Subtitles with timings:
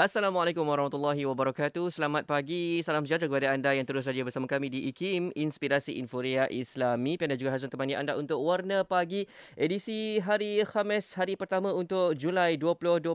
[0.00, 1.92] Assalamualaikum warahmatullahi wabarakatuh.
[1.92, 2.80] Selamat pagi.
[2.80, 7.20] Salam sejahtera kepada anda yang terus saja bersama kami di IKIM, Inspirasi Inforia Islami.
[7.20, 9.28] Panda juga Hazun temani anda untuk Warna Pagi
[9.60, 13.12] edisi hari Khamis, hari pertama untuk Julai 2021.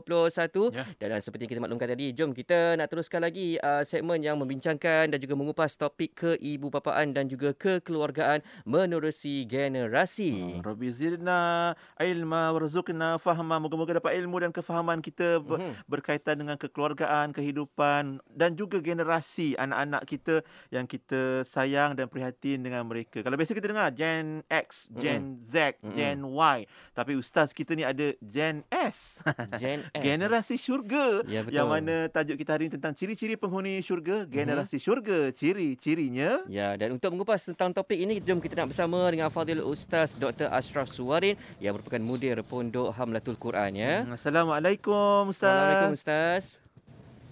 [0.70, 0.86] Ya.
[1.02, 5.10] Dan seperti yang kita maklumkan tadi, jom kita nak teruskan lagi uh, segmen yang membincangkan
[5.10, 10.62] dan juga mengupas topik keibubapaan dan juga kekeluargaan menerusi generasi.
[10.62, 13.58] Oh, Rabbi zirna ilma warzuqna fahma.
[13.58, 15.90] Moga-moga dapat ilmu dan kefahaman kita mm-hmm.
[15.90, 22.60] berkaitan dengan ke kekeluargaan, kehidupan dan juga generasi anak-anak kita yang kita sayang dan prihatin
[22.60, 23.24] dengan mereka.
[23.24, 25.48] Kalau biasa kita dengar Gen X, Gen mm-hmm.
[25.48, 25.96] Z, mm-hmm.
[25.96, 26.58] Gen Y,
[26.92, 29.24] tapi ustaz kita ni ada Gen S.
[29.62, 30.04] Gen S.
[30.04, 31.24] generasi syurga.
[31.24, 31.56] Ya, betul.
[31.56, 34.84] Yang mana tajuk kita hari ini tentang ciri-ciri penghuni syurga, generasi mm-hmm.
[34.84, 36.44] syurga, ciri-cirinya.
[36.44, 40.52] Ya, dan untuk mengupas tentang topik ini, jom kita nak bersama dengan Fadil Ustaz Dr.
[40.52, 44.04] Ashraf Suwarin yang merupakan mudir Pondok Hamlatul Quran ya.
[44.12, 45.46] Assalamualaikum Ustaz.
[45.46, 46.65] Assalamualaikum Ustaz.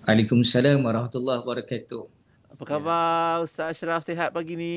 [0.05, 2.05] Waalaikumsalam warahmatullahi wabarakatuh.
[2.53, 3.41] Apa khabar.
[3.41, 4.77] Ustaz Ashraf sihat pagi ni?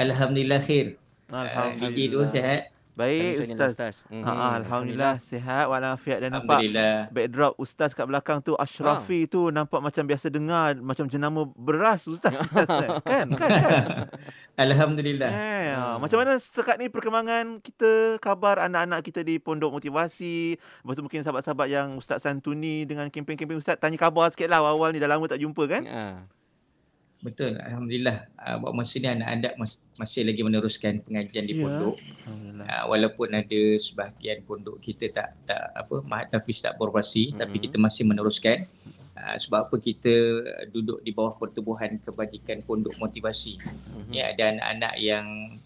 [0.00, 0.96] Alhamdulillah khair.
[1.28, 1.92] Alhamdulillah.
[1.92, 2.72] Gigi dua sihat.
[2.96, 3.76] Baik Ustaz.
[3.76, 3.96] Ustaz.
[4.08, 4.24] Mm-hmm.
[4.24, 6.64] Ha, Alhamdulillah sihat walafiat dan nampak
[7.12, 9.30] backdrop Ustaz kat belakang tu Ashrafi ha.
[9.30, 12.32] tu nampak macam biasa dengar macam jenama beras Ustaz.
[12.56, 13.04] kan?
[13.04, 13.28] Kan?
[13.36, 13.84] kan?
[14.64, 15.28] Alhamdulillah.
[15.28, 16.00] Eh, hmm.
[16.00, 20.56] Macam mana sekat ni perkembangan kita kabar anak-anak kita di Pondok Motivasi.
[20.56, 24.96] Lepas tu mungkin sahabat-sahabat yang Ustaz Santuni dengan kempen-kempen Ustaz tanya khabar sikit lah awal-awal
[24.96, 25.84] ni dah lama tak jumpa kan?
[25.84, 26.04] Ha.
[27.26, 28.30] Betul, Alhamdulillah.
[28.38, 31.66] Uh, buat masa ni anak-anak mas- masih lagi meneruskan pengajian di ya.
[31.66, 31.96] pondok.
[32.22, 37.40] Uh, walaupun ada sebahagian pondok kita tak tak apa mahat tafiz tak beroperasi mm-hmm.
[37.42, 38.70] tapi kita masih meneruskan.
[39.18, 40.14] Uh, sebab apa kita
[40.70, 43.58] duduk di bawah pertubuhan kebajikan pondok motivasi.
[43.58, 44.14] Mm-hmm.
[44.14, 45.58] Ya dan anak yang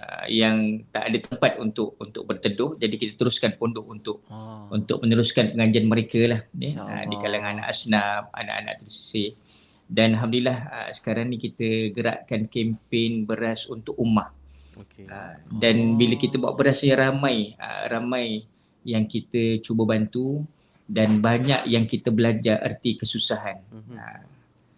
[0.00, 4.72] uh, yang tak ada tempat untuk untuk berteduh jadi kita teruskan pondok untuk oh.
[4.72, 6.80] untuk meneruskan pengajian mereka lah ya.
[6.80, 9.36] uh, di kalangan anak asnaf, anak-anak tersisih
[9.84, 14.32] dan alhamdulillah uh, sekarang ni kita gerakkan kempen beras untuk ummah.
[14.74, 15.06] Okay.
[15.06, 15.96] Uh, dan oh.
[16.00, 18.42] bila kita buat beras yang ramai, uh, ramai
[18.84, 20.44] yang kita cuba bantu
[20.84, 23.60] dan banyak yang kita belajar erti kesusahan.
[23.72, 23.96] Mm-hmm.
[23.96, 24.20] Uh,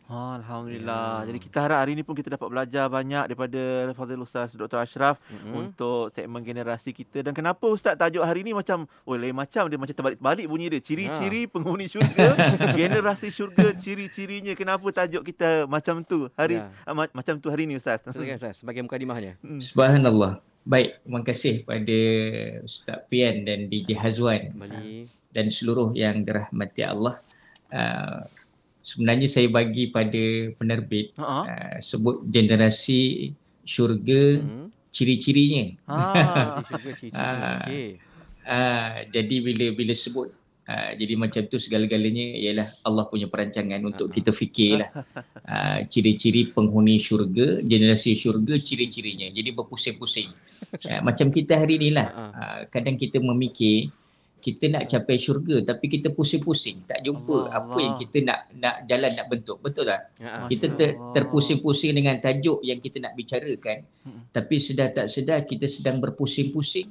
[0.06, 1.26] Ha, Alhamdulillah.
[1.26, 1.34] Ya.
[1.34, 4.78] Jadi kita harap hari ini pun kita dapat belajar banyak daripada Fadil Ustaz Dr.
[4.78, 5.50] Ashraf mm-hmm.
[5.58, 7.26] untuk segmen generasi kita.
[7.26, 10.78] Dan kenapa Ustaz tajuk hari ini macam, oh lain macam dia macam terbalik-balik bunyi dia.
[10.78, 11.50] Ciri-ciri ha.
[11.50, 12.38] penghuni syurga,
[12.78, 14.54] generasi syurga, ciri-cirinya.
[14.54, 16.70] Kenapa tajuk kita macam tu hari ya.
[16.86, 18.06] uh, macam tu hari ini Ustaz?
[18.06, 19.34] Silakan Ustaz sebagai mukadimahnya.
[19.42, 19.58] Hmm.
[19.58, 20.38] Subhanallah.
[20.66, 21.98] Baik, terima kasih kepada
[22.62, 24.54] Ustaz Pian dan DJ Hazwan
[25.34, 27.18] dan seluruh yang dirahmati Allah.
[27.70, 28.22] Uh,
[28.86, 31.42] sebenarnya saya bagi pada penerbit uh-huh.
[31.42, 33.34] uh, sebut generasi
[33.66, 34.70] syurga uh-huh.
[34.94, 35.74] ciri-cirinya.
[35.90, 37.42] Ah, syurga ciri-ciri.
[37.66, 37.88] Okey.
[38.46, 40.30] Uh, jadi bila bila sebut
[40.70, 44.22] uh, jadi macam tu segala-galanya ialah Allah punya perancangan untuk uh-huh.
[44.22, 49.26] kita fikirlah uh, ciri-ciri penghuni syurga, generasi syurga ciri-cirinya.
[49.34, 50.30] Jadi berpusing-pusing.
[50.86, 53.90] Uh, macam kita hari inilah uh, kadang kita memikir
[54.36, 57.82] kita nak capai syurga tapi kita pusing-pusing tak jumpa Allah, apa Allah.
[57.82, 62.60] yang kita nak nak jalan nak bentuk betul tak ya, kita ter, terpusing-pusing dengan tajuk
[62.62, 64.30] yang kita nak bicarakan hmm.
[64.30, 66.86] tapi sedar tak sedar kita sedang berpusing-pusing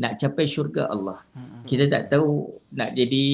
[0.00, 1.66] nak capai syurga Allah hmm.
[1.66, 3.24] kita tak tahu nak jadi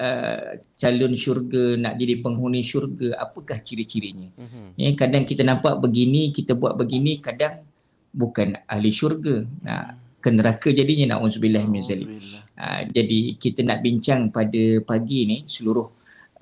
[0.00, 4.74] uh, calon syurga nak jadi penghuni syurga apakah ciri-cirinya hmm.
[4.74, 7.62] ya kadang kita nampak begini kita buat begini kadang
[8.10, 12.10] bukan ahli syurga nah hmm ke neraka jadinya naudzubillah min zalik.
[12.58, 15.86] Uh, jadi kita nak bincang pada pagi ni seluruh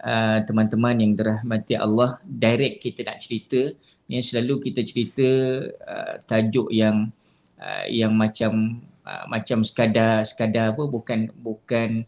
[0.01, 3.73] uh, teman-teman yang dirahmati Allah direct kita nak cerita
[4.07, 5.29] ni selalu kita cerita
[5.83, 7.11] uh, tajuk yang
[7.61, 12.07] uh, yang macam uh, macam sekadar sekadar apa bukan bukan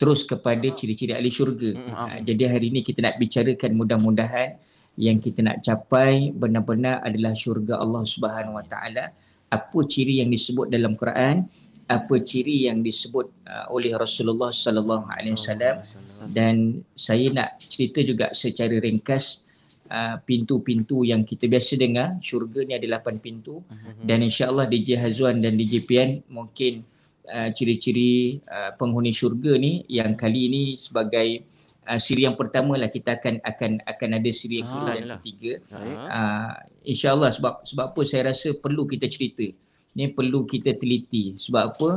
[0.00, 1.70] terus kepada ciri-ciri ahli syurga.
[1.76, 4.58] Uh, jadi hari ini kita nak bicarakan mudah-mudahan
[4.96, 9.04] yang kita nak capai benar-benar adalah syurga Allah Subhanahu Wa Taala
[9.52, 11.44] apa ciri yang disebut dalam Quran?
[11.84, 15.84] Apa ciri yang disebut uh, oleh Rasulullah sallallahu alaihi wasallam?
[16.32, 19.44] Dan saya nak cerita juga secara ringkas
[19.92, 22.16] uh, pintu-pintu yang kita biasa dengar.
[22.24, 23.60] Syurga ni ada lapan pintu.
[23.68, 24.08] Mhm.
[24.08, 26.80] dan insyaallah DJ Hazwan dan DJ Pian mungkin
[27.28, 31.44] uh, ciri-ciri uh, penghuni syurga ni yang kali ini sebagai
[31.86, 35.06] uh, siri yang pertama lah kita akan akan akan ada siri yang kedua ah, dan
[35.18, 35.52] ketiga.
[35.72, 36.50] Uh,
[36.86, 39.46] InsyaAllah sebab sebab apa saya rasa perlu kita cerita.
[39.92, 41.36] Ni perlu kita teliti.
[41.36, 41.90] Sebab apa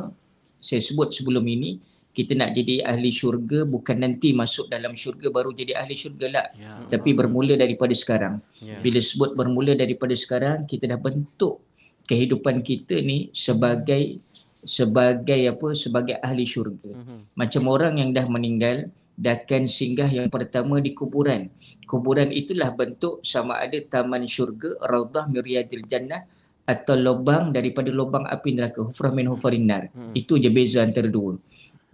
[0.60, 1.80] saya sebut sebelum ini
[2.16, 6.48] kita nak jadi ahli syurga bukan nanti masuk dalam syurga baru jadi ahli syurga lah.
[6.56, 6.88] Ya.
[6.88, 8.40] Tapi bermula daripada sekarang.
[8.64, 8.80] Ya.
[8.80, 11.60] Bila sebut bermula daripada sekarang kita dah bentuk
[12.08, 14.24] kehidupan kita ni sebagai
[14.66, 16.90] sebagai apa sebagai ahli syurga.
[16.90, 17.20] Uh-huh.
[17.36, 21.48] Macam orang yang dah meninggal dan akan singgah yang pertama di kuburan.
[21.88, 26.28] Kuburan itulah bentuk sama ada taman syurga, raudah miriadil jannah
[26.68, 29.88] atau lubang daripada lubang api neraka, hufrah min hufarin nar.
[29.96, 30.12] Hmm.
[30.12, 31.40] Itu je beza antara dua.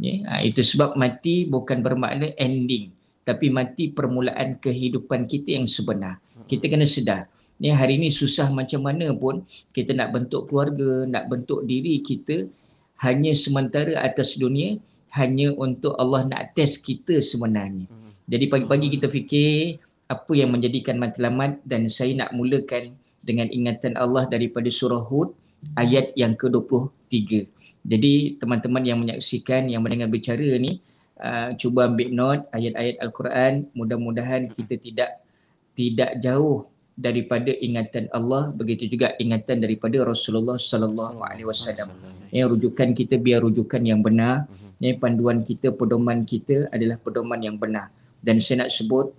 [0.01, 2.89] Ya, ha, itu sebab mati bukan bermakna ending
[3.21, 6.17] tapi mati permulaan kehidupan kita yang sebenar.
[6.49, 7.29] Kita kena sedar.
[7.61, 12.49] Ni hari ini susah macam mana pun kita nak bentuk keluarga, nak bentuk diri kita
[13.05, 17.87] hanya sementara atas dunia hanya untuk Allah nak test kita sebenarnya.
[18.27, 24.27] Jadi pagi-pagi kita fikir apa yang menjadikan matlamat dan saya nak mulakan dengan ingatan Allah
[24.27, 25.35] daripada surah Hud
[25.75, 27.47] ayat yang ke-23.
[27.83, 30.79] Jadi teman-teman yang menyaksikan yang mendengar bicara ni
[31.21, 35.21] Uh, cuba ambil note ayat-ayat al-Quran mudah-mudahan kita tidak
[35.77, 36.65] tidak jauh
[36.99, 41.91] daripada ingatan Allah begitu juga ingatan daripada Rasulullah sallallahu alaihi wasallam.
[42.29, 44.45] Ya rujukan kita biar rujukan yang benar.
[44.83, 47.89] Ya panduan kita pedoman kita adalah pedoman yang benar.
[48.21, 49.09] Dan saya nak sebut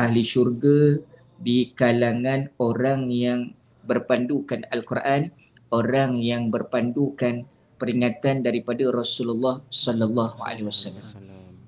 [0.00, 0.98] ahli syurga
[1.40, 3.52] di kalangan orang yang
[3.84, 5.32] berpandukan al-Quran,
[5.72, 7.48] orang yang berpandukan
[7.80, 11.04] peringatan daripada Rasulullah sallallahu alaihi wasallam.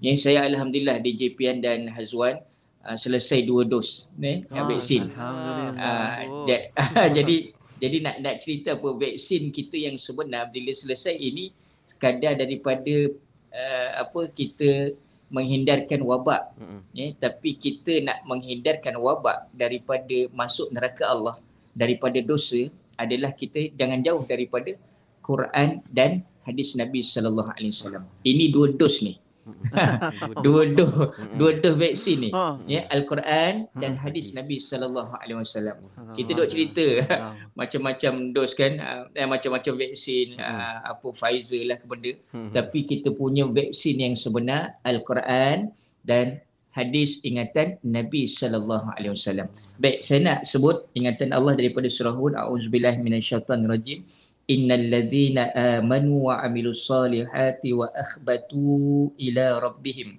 [0.02, 2.42] Yang saya alhamdulillah di JPN dan Hazwan
[2.86, 5.10] uh, selesai dua dos ni oh, vaksin.
[5.10, 6.66] Alhamdulillah.
[6.76, 7.36] Uh, jadi
[7.82, 11.50] jadi nak nak cerita apa vaksin kita yang sebenar bila selesai ini
[11.86, 13.10] sekadar daripada
[13.50, 14.94] uh, apa kita
[15.32, 16.80] menghindarkan wabak mm-hmm.
[16.92, 21.40] ya tapi kita nak menghindarkan wabak daripada masuk neraka Allah
[21.72, 22.68] daripada dosa
[23.00, 24.76] adalah kita jangan jauh daripada
[25.24, 28.04] Quran dan hadis Nabi sallallahu alaihi wasallam.
[28.26, 29.21] Ini dua dos ni
[30.46, 32.30] dua dos dua dos vaksin ni.
[32.30, 32.62] Ha.
[32.64, 34.30] ya al-Quran dan hadis.
[34.32, 35.76] Nabi sallallahu alaihi wasallam.
[36.14, 36.86] Kita duk cerita.
[37.58, 42.12] macam-macam dos kan ah, eh, macam-macam vaksin uh, apa Pfizer lah ke benda.
[42.54, 45.74] Tapi kita punya vaksin yang sebenar al-Quran
[46.06, 46.40] dan
[46.72, 49.48] hadis ingatan Nabi sallallahu alaihi wasallam.
[49.76, 52.32] Baik saya nak sebut ingatan Allah daripada surah Hud.
[52.32, 54.08] Auzubillahi minasyaitanirrajim
[54.50, 60.18] innal ladzina amanu wa amilus salihati wa akhbatu ila rabbihim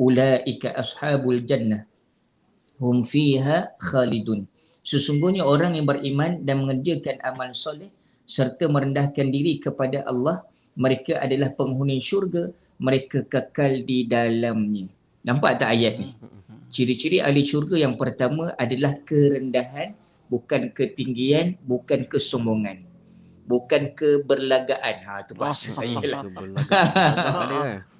[0.00, 1.84] ulaika ashabul jannah
[2.80, 4.46] hum fiha khalidun.
[4.86, 7.92] Sesungguhnya orang yang beriman dan mengerjakan amal soleh
[8.24, 10.46] serta merendahkan diri kepada Allah
[10.78, 12.48] mereka adalah penghuni syurga
[12.78, 14.88] mereka kekal di dalamnya.
[15.26, 16.14] Nampak tak ayat ni?
[16.72, 19.92] Ciri-ciri ahli syurga yang pertama adalah kerendahan
[20.32, 22.87] bukan ketinggian bukan kesombongan
[23.48, 24.96] bukan keberlagaan.
[25.08, 26.22] Ha tu bahasa saya lah.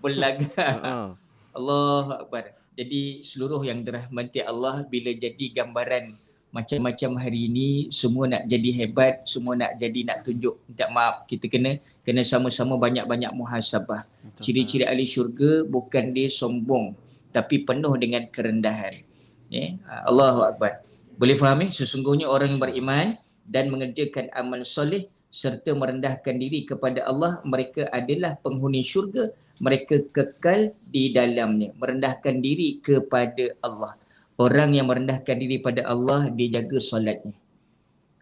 [0.04, 0.64] Berlaga.
[1.56, 2.52] Allah Akbar.
[2.78, 6.14] Jadi seluruh yang dirahmati Allah bila jadi gambaran
[6.48, 10.62] macam-macam hari ini semua nak jadi hebat, semua nak jadi nak tunjuk.
[10.70, 14.06] Minta maaf kita kena kena sama-sama banyak-banyak muhasabah.
[14.38, 16.94] Ciri-ciri ahli syurga bukan dia sombong
[17.34, 19.02] tapi penuh dengan kerendahan.
[19.48, 19.74] Ya,
[20.06, 20.84] Allahu Akbar.
[21.18, 21.70] Boleh faham eh?
[21.74, 23.06] Sesungguhnya orang yang beriman
[23.42, 29.28] dan mengerjakan amal soleh serta merendahkan diri kepada Allah mereka adalah penghuni syurga
[29.58, 33.98] mereka kekal di dalamnya merendahkan diri kepada Allah.
[34.38, 37.34] Orang yang merendahkan diri pada Allah dia jaga solatnya.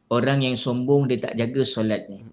[0.08, 2.24] Orang yang sombong dia tak jaga solatnya.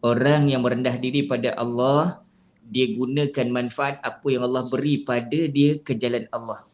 [0.00, 2.24] Orang yang merendah diri pada Allah
[2.66, 6.64] dia gunakan manfaat apa yang Allah beri pada dia ke jalan Allah.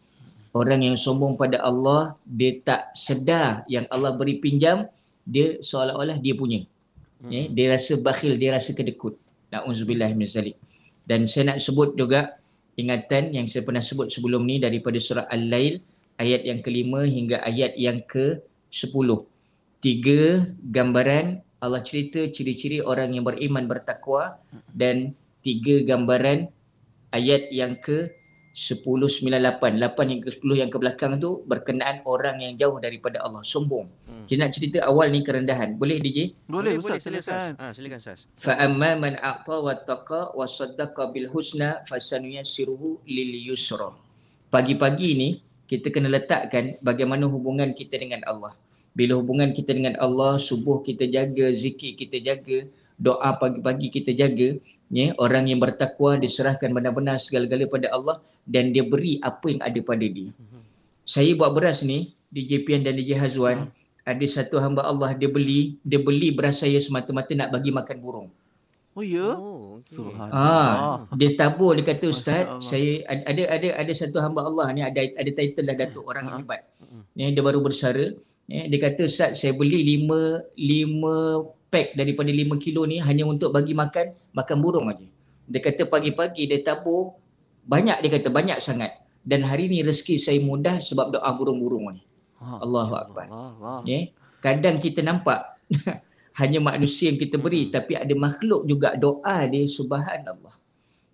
[0.54, 4.86] Orang yang sombong pada Allah dia tak sedar yang Allah beri pinjam
[5.26, 6.62] dia seolah-olah dia punya
[7.28, 9.18] ya, dia rasa bakhil, dia rasa kedekut.
[9.52, 10.56] Na'udzubillah min zalik.
[11.04, 12.40] Dan saya nak sebut juga
[12.78, 15.82] ingatan yang saya pernah sebut sebelum ni daripada surah Al-Lail
[16.16, 18.40] ayat yang kelima hingga ayat yang ke
[18.72, 19.28] sepuluh.
[19.82, 24.38] Tiga gambaran Allah cerita ciri-ciri orang yang beriman bertakwa
[24.74, 25.14] dan
[25.46, 26.50] tiga gambaran
[27.14, 28.10] ayat yang ke
[28.52, 29.80] 10, 9, 8.
[29.80, 33.40] 8 hingga 10 yang ke belakang tu berkenaan orang yang jauh daripada Allah.
[33.40, 33.88] Sombong.
[34.04, 34.28] Hmm.
[34.28, 35.80] Kita nak cerita awal ni kerendahan.
[35.80, 36.36] Boleh DJ?
[36.44, 37.08] Boleh, boleh Ustaz.
[37.08, 37.50] Silakan.
[37.56, 38.20] Ha, silakan Ustaz.
[38.36, 43.96] Fa'amma man a'ta wa taqa wa saddaqa bil husna fasanuyassiruhu lil yusra.
[44.52, 45.28] Pagi-pagi ni
[45.64, 48.52] kita kena letakkan bagaimana hubungan kita dengan Allah.
[48.92, 52.68] Bila hubungan kita dengan Allah, subuh kita jaga, zikir kita jaga,
[53.00, 54.60] doa pagi-pagi kita jaga,
[54.92, 59.80] ya, orang yang bertakwa diserahkan benar-benar segala-gala pada Allah, dan dia beri apa yang ada
[59.82, 60.30] pada dia.
[61.02, 63.68] Saya buat beras ni di JPN dan di Hazwan,
[64.02, 68.28] ada satu hamba Allah dia beli, dia beli beras saya semata-mata nak bagi makan burung.
[68.92, 69.32] Oh ya.
[69.40, 69.80] Oh,
[70.28, 75.00] ah, dia tabur dia kata ustaz, saya ada ada ada satu hamba Allah ni ada
[75.16, 76.68] ada title dah datuk orang yang hebat.
[77.16, 78.12] Ni dia baru bersara,
[78.52, 83.48] ya, dia kata ustaz saya beli lima lima pack daripada lima kilo ni hanya untuk
[83.56, 85.08] bagi makan makan burung aja.
[85.48, 87.16] Dia kata pagi-pagi dia tabur
[87.66, 92.02] banyak dia kata banyak sangat dan hari ni rezeki saya mudah sebab doa burung-burung ni.
[92.42, 93.26] Allahu akbar.
[93.86, 94.10] Ya.
[94.42, 95.62] Kadang kita nampak
[96.42, 97.72] hanya manusia yang kita beri hmm.
[97.72, 100.58] tapi ada makhluk juga doa dia subhanallah.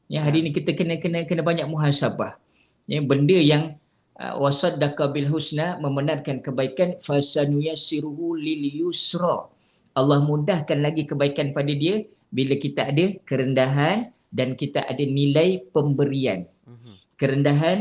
[0.09, 2.41] Ya hari ni kita kena kena kena banyak muhasabah.
[2.89, 3.77] Ya benda yang
[4.17, 9.53] uh, wasaddaka bil husna membenarkan kebaikan fasanuyassiruhu lil yusra.
[9.93, 16.45] Allah mudahkan lagi kebaikan pada dia bila kita ada kerendahan dan kita ada nilai pemberian.
[16.65, 16.97] Hmm.
[17.17, 17.79] Kerendahan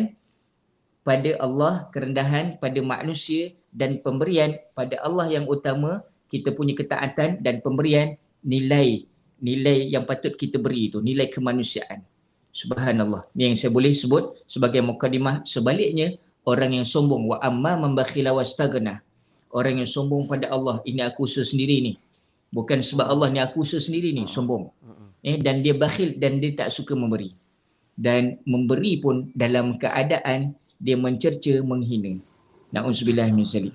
[1.04, 7.64] pada Allah, kerendahan pada manusia dan pemberian pada Allah yang utama kita punya ketaatan dan
[7.64, 12.02] pemberian nilai nilai yang patut kita beri itu nilai kemanusiaan
[12.50, 18.34] subhanallah ni yang saya boleh sebut sebagai mukadimah sebaliknya orang yang sombong wa amma mambakhila
[18.34, 19.06] wastagna
[19.54, 21.92] orang yang sombong pada Allah ini aku sendiri ni
[22.52, 24.72] bukan sebab Allah ni aku usaha sendiri ni sombong.
[25.26, 27.34] Eh dan dia bakhil dan dia tak suka memberi.
[27.98, 32.22] Dan memberi pun dalam keadaan dia mencerca menghina.
[32.72, 33.74] Na'udzubillah min zalik.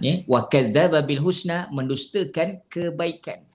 [0.00, 3.46] Ya wa kadzdzaba bil husna mendustakan kebaikan.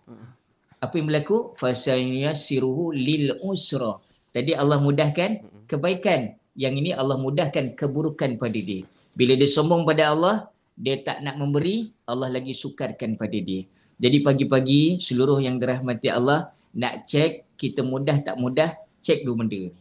[0.80, 1.58] Apa yang berlaku?
[1.58, 3.98] Fasayasiruhu lil usra.
[4.30, 5.32] Tadi Allah mudahkan
[5.66, 6.38] kebaikan.
[6.56, 8.88] Yang ini Allah mudahkan keburukan pada dia.
[9.12, 10.36] Bila dia sombong pada Allah
[10.76, 13.64] dia tak nak memberi Allah lagi sukarkan pada dia
[13.96, 19.70] jadi pagi-pagi seluruh yang dirahmati Allah nak cek kita mudah tak mudah cek dua benda
[19.70, 19.72] ni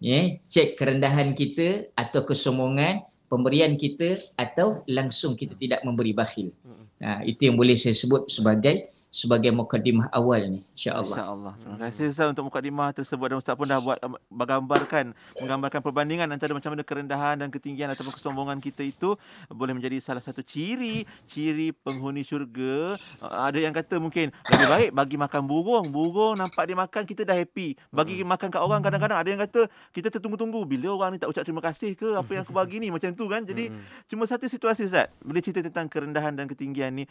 [0.00, 6.54] ya cek kerendahan kita atau kesombongan pemberian kita atau langsung kita tidak memberi bakhil.
[7.02, 11.14] Ha, itu yang boleh saya sebut sebagai sebagai mukadimah awal ni insya-Allah.
[11.14, 11.52] Insya-Allah.
[11.62, 16.50] Terima kasih Ustaz untuk mukadimah tersebut dan Ustaz pun dah buat menggambarkan menggambarkan perbandingan antara
[16.50, 19.14] macam mana kerendahan dan ketinggian ataupun kesombongan kita itu
[19.46, 22.98] boleh menjadi salah satu ciri ciri penghuni syurga.
[23.22, 25.86] Ada yang kata mungkin lebih baik bagi makan burung.
[25.94, 27.78] Burung nampak dia makan kita dah happy.
[27.94, 28.26] Bagi hmm.
[28.34, 31.62] makan kat orang kadang-kadang ada yang kata kita tertunggu-tunggu bila orang ni tak ucap terima
[31.62, 33.46] kasih ke apa yang aku bagi ni macam tu kan.
[33.46, 34.10] Jadi hmm.
[34.10, 35.06] cuma satu situasi Ustaz.
[35.22, 37.06] Boleh cerita tentang kerendahan dan ketinggian ni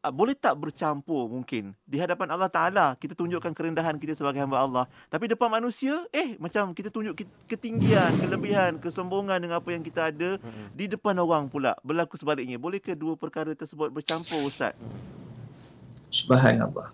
[0.00, 1.76] uh, boleh tak bercampur mungkin?
[1.84, 4.84] Di hadapan Allah Taala kita tunjukkan kerendahan kita sebagai hamba Allah.
[5.12, 10.40] Tapi depan manusia eh macam kita tunjuk ketinggian kelebihan kesombongan dengan apa yang kita ada
[10.72, 11.76] di depan orang pula.
[11.84, 12.56] Berlaku sebaliknya.
[12.56, 14.72] Boleh ke dua perkara tersebut bercampur ustaz?
[16.10, 16.90] Subhanallah.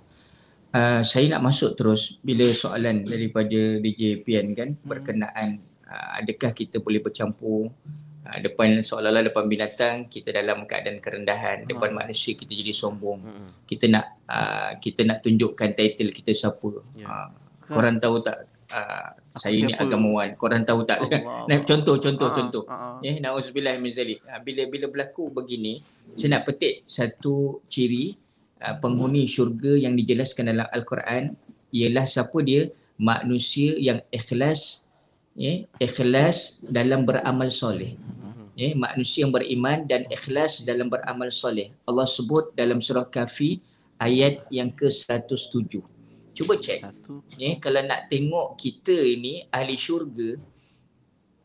[0.76, 4.84] Uh, saya nak masuk terus bila soalan daripada DJ Pian kan hmm.
[4.84, 7.72] berkenaan uh, adakah kita boleh bercampur
[8.26, 11.70] Ha, depan seolah-olah depan binatang kita dalam keadaan kerendahan hmm.
[11.70, 13.50] depan manusia kita jadi sombong hmm.
[13.70, 17.06] kita nak uh, kita nak tunjukkan title kita siapa yeah.
[17.06, 17.28] uh,
[17.70, 19.68] korang tahu tak uh, saya siapa?
[19.70, 21.46] ni agamawan korang tahu tak Allah.
[21.54, 26.18] nah, contoh contoh uh contoh uh ya nauzubillah min zalik bila bila berlaku begini hmm.
[26.18, 28.18] saya nak petik satu ciri
[28.58, 31.38] uh, penghuni syurga yang dijelaskan dalam al-Quran
[31.70, 34.85] ialah siapa dia manusia yang ikhlas
[35.36, 37.94] ya ikhlas dalam beramal soleh.
[38.56, 41.70] Ya manusia yang beriman dan ikhlas dalam beramal soleh.
[41.84, 43.60] Allah sebut dalam surah kafi
[44.00, 45.84] ayat yang ke-107.
[46.36, 46.80] Cuba cek
[47.36, 50.40] ya kalau nak tengok kita ini ahli syurga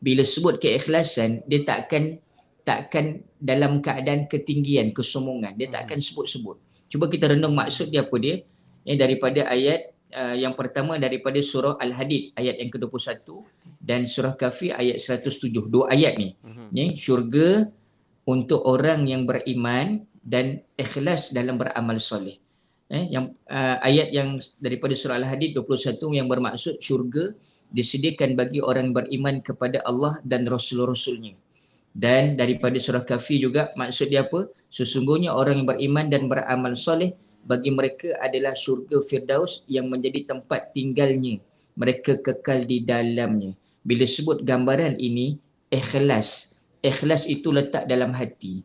[0.00, 2.20] bila sebut keikhlasan dia takkan
[2.64, 5.54] takkan dalam keadaan ketinggian kesombongan.
[5.58, 6.06] Dia takkan hmm.
[6.06, 6.56] sebut-sebut.
[6.88, 8.44] Cuba kita renung maksud dia apa dia?
[8.82, 13.26] Ya daripada ayat uh, yang pertama daripada surah al-hadid ayat yang ke-21
[13.82, 16.36] dan surah kafi ayat 107 dua ayat ni.
[16.44, 16.68] Uh-huh.
[16.70, 17.68] ni syurga
[18.28, 22.38] untuk orang yang beriman dan ikhlas dalam beramal soleh.
[22.92, 27.32] Eh yang uh, ayat yang daripada surah al-hadid 21 yang bermaksud syurga
[27.72, 31.34] disediakan bagi orang beriman kepada Allah dan rasul-rasulnya.
[31.92, 34.48] Dan daripada surah kafi juga maksud dia apa?
[34.72, 37.12] Sesungguhnya orang yang beriman dan beramal soleh
[37.42, 41.42] bagi mereka adalah syurga firdaus yang menjadi tempat tinggalnya.
[41.74, 43.56] Mereka kekal di dalamnya.
[43.82, 45.38] Bila sebut gambaran ini
[45.72, 46.54] ikhlas.
[46.82, 48.62] Ikhlas itu letak dalam hati.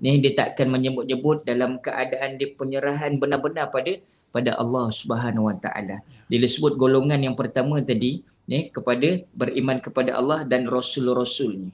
[0.00, 3.92] Ni dia takkan menyebut-nyebut dalam keadaan dia penyerahan benar-benar pada
[4.30, 6.00] pada Allah Subhanahu Wa Taala.
[6.30, 11.70] Bila sebut golongan yang pertama tadi ni kepada beriman kepada Allah dan rasul-rasulnya.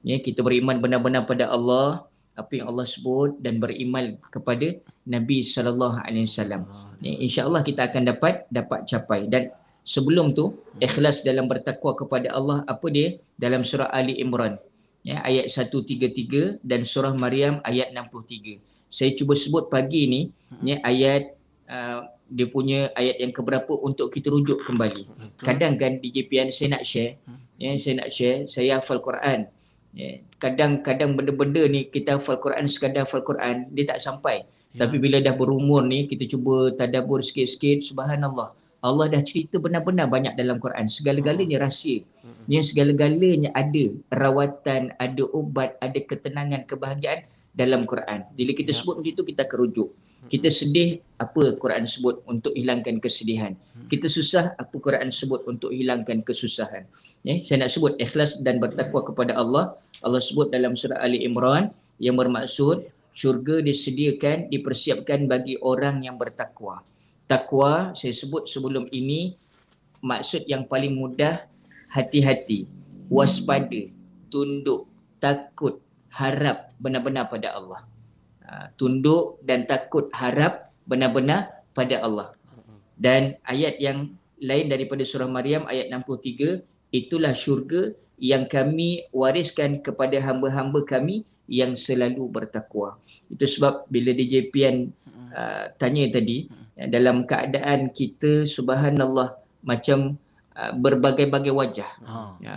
[0.00, 2.09] Ni kita beriman benar-benar pada Allah
[2.40, 6.64] apa yang Allah sebut dan beriman kepada Nabi sallallahu alaihi wasallam.
[7.04, 9.28] Insya-Allah kita akan dapat dapat capai.
[9.28, 9.52] Dan
[9.84, 13.20] sebelum tu ikhlas dalam bertakwa kepada Allah apa dia?
[13.36, 14.56] Dalam surah Ali Imran.
[15.00, 20.20] Ya ayat 133 dan surah Maryam ayat 63 saya cuba sebut pagi ni
[20.66, 21.38] ya ayat
[21.70, 25.06] uh, dia punya ayat yang keberapa untuk kita rujuk kembali.
[25.42, 27.16] Kadang kan di JPN saya nak share
[27.54, 29.46] ya saya nak share saya hafal Quran
[29.96, 34.86] ya kadang-kadang benda-benda ni kita hafal Quran sekadar hafal Quran dia tak sampai ya.
[34.86, 40.34] tapi bila dah berumur ni kita cuba tadabbur sikit-sikit subhanallah Allah dah cerita benar-benar banyak
[40.40, 40.88] dalam Quran.
[40.88, 42.00] Segala-galanya rahsia.
[42.48, 48.24] Yang segala-galanya ada rawatan, ada ubat, ada ketenangan, kebahagiaan dalam Quran.
[48.32, 48.80] Bila kita ya.
[48.80, 49.92] sebut begitu kita kerujuk.
[50.28, 53.56] Kita sedih apa Quran sebut untuk hilangkan kesedihan.
[53.88, 56.84] Kita susah apa Quran sebut untuk hilangkan kesusahan.
[57.24, 59.80] Ya, saya nak sebut ikhlas dan bertakwa kepada Allah.
[60.04, 66.84] Allah sebut dalam surah Ali Imran yang bermaksud syurga disediakan dipersiapkan bagi orang yang bertakwa.
[67.28, 69.36] Takwa saya sebut sebelum ini
[70.00, 71.44] maksud yang paling mudah
[71.92, 72.64] hati-hati,
[73.10, 73.90] waspada,
[74.30, 77.89] tunduk, takut, harap benar-benar pada Allah.
[78.50, 82.34] Ha, tunduk dan takut harap benar-benar pada Allah.
[82.98, 84.10] Dan ayat yang
[84.42, 91.78] lain daripada surah Maryam ayat 63 itulah syurga yang kami wariskan kepada hamba-hamba kami yang
[91.78, 92.98] selalu bertakwa.
[93.30, 94.90] Itu sebab bila DJ Pian
[95.30, 100.18] uh, tanya tadi dalam keadaan kita subhanallah macam
[100.58, 101.90] uh, berbagai-bagai wajah.
[102.02, 102.54] Oh, ya,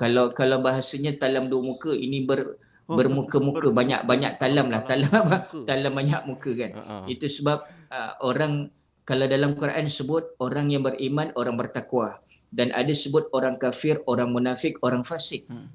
[0.00, 2.56] kalau kalau bahasanya talam dua muka ini ber
[2.88, 4.80] bermuka-muka banyak banyak talam lah.
[4.88, 5.36] Talam apa?
[5.68, 6.70] talam banyak muka kan?
[6.72, 7.04] Uh-huh.
[7.04, 8.72] itu sebab uh, orang
[9.04, 12.20] kalau dalam Quran sebut orang yang beriman orang bertakwa.
[12.48, 15.44] Dan ada sebut orang kafir orang munafik orang fasik.
[15.52, 15.68] Hmm.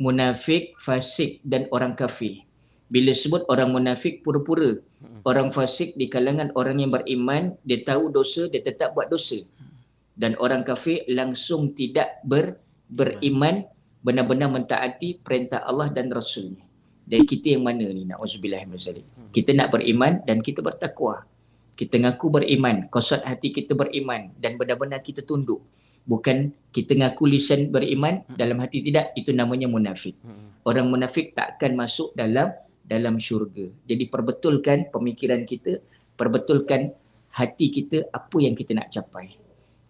[0.00, 2.40] munafik fasik dan orang kafir.
[2.88, 4.80] Bila sebut orang munafik pura-pura.
[4.96, 5.20] Hmm.
[5.28, 9.44] orang fasik di kalangan orang yang beriman dia tahu dosa dia tetap buat dosa.
[9.44, 9.76] Hmm.
[10.16, 12.56] dan orang kafir langsung tidak ber
[12.88, 13.68] beriman
[14.06, 16.62] benar-benar mentaati perintah Allah dan Rasulnya.
[17.06, 19.34] Dan kita yang mana ni nak uzubillah hmm.
[19.34, 21.26] Kita nak beriman dan kita bertakwa.
[21.74, 25.60] Kita ngaku beriman, kosot hati kita beriman dan benar-benar kita tunduk.
[26.06, 28.38] Bukan kita ngaku lisan beriman, hmm.
[28.38, 30.14] dalam hati tidak, itu namanya munafik.
[30.22, 30.62] Hmm.
[30.62, 32.54] Orang munafik tak akan masuk dalam
[32.86, 33.66] dalam syurga.
[33.86, 35.82] Jadi perbetulkan pemikiran kita,
[36.14, 36.94] perbetulkan
[37.34, 39.34] hati kita apa yang kita nak capai.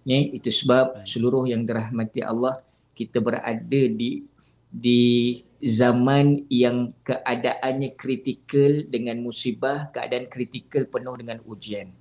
[0.07, 2.66] Ya, itu sebab seluruh yang dirahmati Allah
[2.97, 4.25] kita berada di
[4.73, 5.05] di
[5.61, 11.93] zaman yang keadaannya kritikal dengan musibah, keadaan kritikal penuh dengan ujian.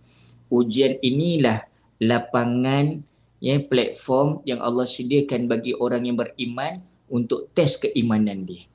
[0.52, 1.64] Ujian inilah
[2.00, 3.00] lapangan
[3.40, 8.66] ya platform yang Allah sediakan bagi orang yang beriman untuk tes keimanan dia.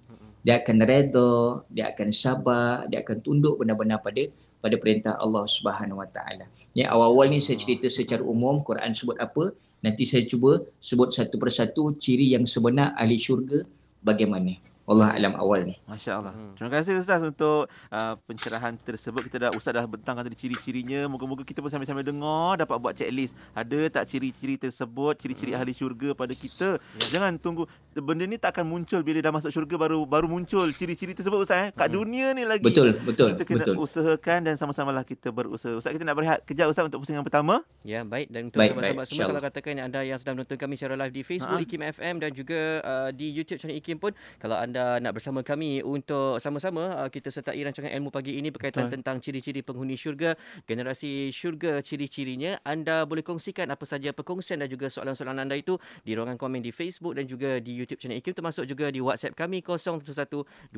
[0.41, 4.25] Dia akan redha, dia akan sabar, dia akan tunduk benar-benar pada
[4.61, 6.49] pada perintah Allah Subhanahu Wa Taala.
[6.73, 9.53] Ya awal-awal ni saya cerita secara umum Quran sebut apa?
[9.81, 13.65] Nanti saya cuba sebut satu persatu ciri yang sebenar ahli syurga
[14.05, 14.70] bagaimana.
[14.91, 15.79] Allah alam awal ni.
[15.87, 16.35] Masya-Allah.
[16.35, 16.59] Hmm.
[16.59, 19.31] Terima kasih ustaz untuk uh, pencerahan tersebut.
[19.31, 21.07] Kita dah ustaz dah bentangkan tadi ciri-cirinya.
[21.07, 23.39] Moga-moga kita pun sambil-sambil dengar dapat buat checklist.
[23.55, 25.63] Ada tak ciri-ciri tersebut, ciri-ciri hmm.
[25.63, 26.83] ahli syurga pada kita?
[26.83, 27.07] Ya.
[27.15, 31.15] Jangan tunggu benda ni tak akan muncul bila dah masuk syurga baru baru muncul ciri-ciri
[31.15, 31.69] tersebut ustaz eh.
[31.71, 31.95] Kat hmm.
[31.95, 32.67] dunia ni lagi.
[32.67, 33.39] Betul, betul.
[33.39, 33.87] Kita kena betul.
[33.87, 35.79] usahakan dan sama-samalah kita berusaha.
[35.79, 37.63] Ustaz kita nak berehat kejap ustaz untuk pusingan pertama.
[37.87, 41.15] Ya, baik dan untuk sahabat-sahabat semua kalau katakan anda yang sedang menonton kami secara live
[41.15, 41.63] di Facebook ha?
[41.63, 45.45] IKIM FM dan juga uh, di YouTube channel IKIM pun kalau anda anda nak bersama
[45.45, 48.97] kami untuk sama-sama uh, kita sertai rancangan ilmu pagi ini berkaitan Betul.
[49.01, 50.33] tentang ciri-ciri penghuni syurga,
[50.65, 56.17] generasi syurga, ciri-cirinya, anda boleh kongsikan apa saja perkongsian dan juga soalan-soalan anda itu di
[56.17, 59.61] ruangan komen di Facebook dan juga di YouTube channel IKIM termasuk juga di WhatsApp kami
[59.61, 60.73] 0112900404.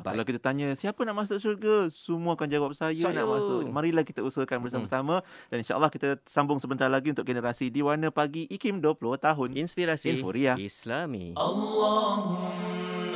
[0.00, 3.12] Ya, kalau kita tanya siapa nak masuk syurga, semua akan jawab saya, saya.
[3.12, 3.68] nak masuk.
[3.68, 5.48] Marilah kita usahakan bersama-sama hmm.
[5.52, 9.48] dan insya-Allah kita sambung sebentar lagi untuk generasi di Warna Pagi IKIM 20 tahun.
[9.52, 10.56] Inspirasi Inforia.
[10.56, 11.36] Islami.
[11.36, 11.73] Allah.
[11.74, 13.14] اللهم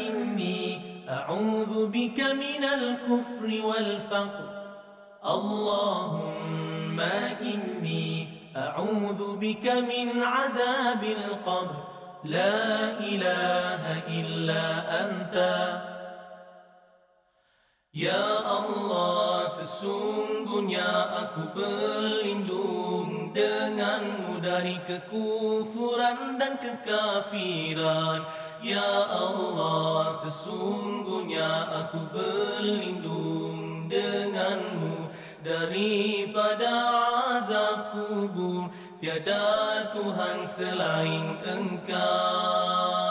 [0.00, 4.48] إني أعوذ بك من الكفر والفقر.
[5.24, 7.00] اللهم
[7.40, 8.08] إني
[8.56, 11.76] أعوذ بك من عذاب القبر.
[12.24, 14.64] لا إله إلا
[15.04, 15.36] أنت.
[17.94, 20.88] يا الله sesungguhnya
[21.24, 22.97] aku berlindung
[23.38, 28.26] denganmu dari kekufuran dan kekafiran.
[28.58, 35.06] Ya Allah sesungguhnya aku berlindung denganmu.
[35.38, 36.74] Daripada
[37.38, 43.07] azab kubur Tiada Tuhan selain engkau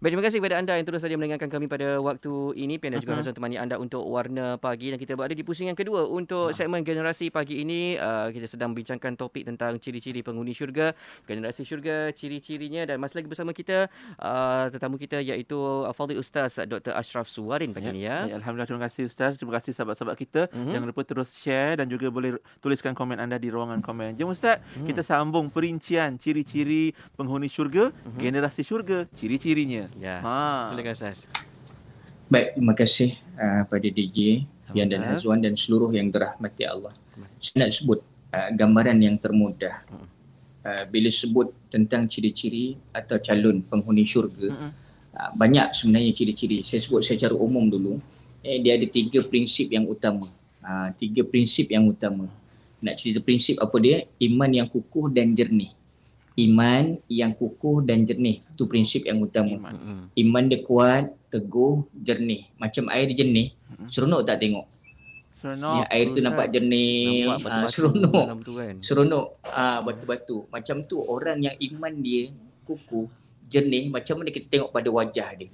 [0.00, 2.80] Baik, terima kasih kepada anda yang terus saja mendengarkan kami pada waktu ini.
[2.80, 4.88] Pian dan juga Hasan temani anda untuk Warna Pagi.
[4.88, 8.00] Dan kita berada di pusingan kedua untuk segmen generasi pagi ini.
[8.00, 10.96] Uh, kita sedang bincangkan topik tentang ciri-ciri penghuni syurga.
[11.28, 12.88] Generasi syurga, ciri-cirinya.
[12.88, 15.60] Dan masih lagi bersama kita, uh, tetamu kita iaitu
[15.92, 16.96] Fadil Ustaz Dr.
[16.96, 18.00] Ashraf Suwarin pagi ini.
[18.00, 18.24] Ya.
[18.24, 18.40] Ya.
[18.40, 19.36] Alhamdulillah, terima kasih Ustaz.
[19.36, 20.48] Terima kasih sahabat-sahabat kita.
[20.48, 20.72] Mm-hmm.
[20.80, 24.16] Jangan lupa terus share dan juga boleh tuliskan komen anda di ruangan komen.
[24.16, 24.88] Jom Ustaz, mm-hmm.
[24.88, 28.16] kita sambung perincian ciri-ciri penghuni syurga, mm-hmm.
[28.16, 29.89] generasi syurga, ciri-cirinya.
[29.98, 30.22] Ya.
[30.22, 30.70] Ha.
[30.70, 31.16] Silakan Ustaz.
[32.30, 34.46] Baik, terima kasih uh, pada DJ.
[34.70, 36.94] Pian dan Hazwan dan seluruh yang dirahmati Allah.
[37.42, 37.98] Saya nak sebut
[38.30, 39.82] uh, gambaran yang termudah.
[40.62, 44.70] Uh, bila sebut tentang ciri-ciri atau calon penghuni syurga,
[45.10, 46.62] uh, banyak sebenarnya ciri-ciri.
[46.62, 47.98] Saya sebut secara umum dulu.
[48.40, 50.24] Eh, dia ada tiga prinsip yang utama.
[50.62, 52.30] Uh, tiga prinsip yang utama.
[52.80, 54.08] Nak cerita prinsip apa dia?
[54.16, 55.74] Iman yang kukuh dan jernih.
[56.38, 58.42] Iman yang kukuh dan jernih.
[58.54, 59.56] Itu prinsip yang utama.
[59.56, 59.74] Iman,
[60.14, 62.50] Iman dia kuat, teguh, jernih.
[62.56, 63.54] Macam air jernih,
[63.90, 64.66] seronok tak tengok?
[65.34, 65.76] Seronok.
[65.80, 68.24] Ya, air tu nampak jernih, nampak batu-batu uh, seronok.
[68.28, 68.76] Kan?
[68.84, 70.36] Seronok uh, batu-batu.
[70.52, 72.28] Macam tu orang yang iman dia
[72.68, 73.08] kukuh,
[73.50, 75.48] jernih, macam mana kita tengok pada wajah dia.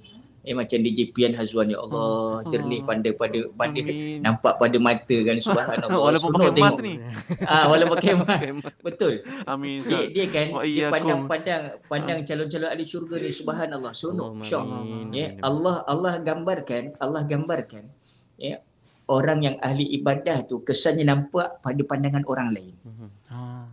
[0.47, 2.35] Eh macam DJ Pian Hazwan ya Allah oh.
[2.47, 4.19] jernih pandai pada pada Amin.
[4.25, 5.99] nampak pada mata kan subhanallah.
[6.07, 6.93] walaupun pakai emas ni.
[7.51, 8.73] Ah walaupun pakai emas.
[8.79, 9.13] Betul.
[9.43, 9.83] Amin.
[9.83, 14.47] Dia, dia kan dia pandang-pandang pandang calon-calon ahli syurga ni subhanallah seronok.
[14.47, 14.65] Syok.
[15.11, 17.91] Ya Allah Allah gambarkan Allah gambarkan
[18.39, 18.63] ya
[19.11, 22.75] orang yang ahli ibadah tu kesannya nampak pada pandangan orang lain.
[22.83, 23.07] Mhm.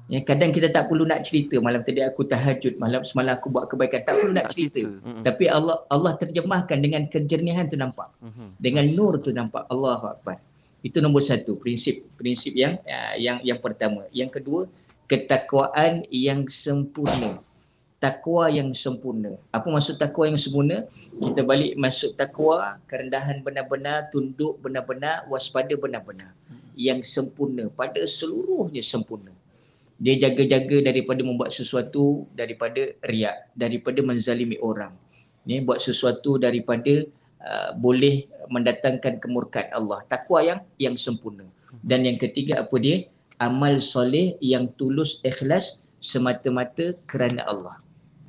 [0.04, 3.64] Ya, kadang kita tak perlu nak cerita malam tadi aku tahajud, malam semalam aku buat
[3.72, 4.84] kebaikan, tak perlu nak cerita.
[4.84, 5.24] Mhm.
[5.24, 8.12] Tapi Allah Allah terjemahkan dengan kejernihan tu nampak.
[8.20, 8.60] Mhm.
[8.60, 9.64] Dengan nur tu nampak.
[9.72, 10.36] Allahu akbar.
[10.84, 14.04] Itu nombor satu, prinsip prinsip yang ya, yang yang pertama.
[14.12, 14.68] Yang kedua,
[15.08, 17.40] ketakwaan yang sempurna
[18.04, 19.40] takwa yang sempurna.
[19.48, 20.84] Apa maksud takwa yang sempurna?
[21.16, 26.36] Kita balik masuk takwa, kerendahan benar-benar, tunduk benar-benar, waspada benar-benar.
[26.76, 29.32] Yang sempurna, pada seluruhnya sempurna.
[29.98, 34.92] Dia jaga-jaga daripada membuat sesuatu daripada riak, daripada menzalimi orang.
[35.46, 37.04] Ni buat sesuatu daripada
[37.44, 40.02] uh, boleh mendatangkan kemurkaan Allah.
[40.08, 41.46] Takwa yang yang sempurna.
[41.84, 43.06] Dan yang ketiga apa dia?
[43.38, 47.76] Amal soleh yang tulus ikhlas semata-mata kerana Allah.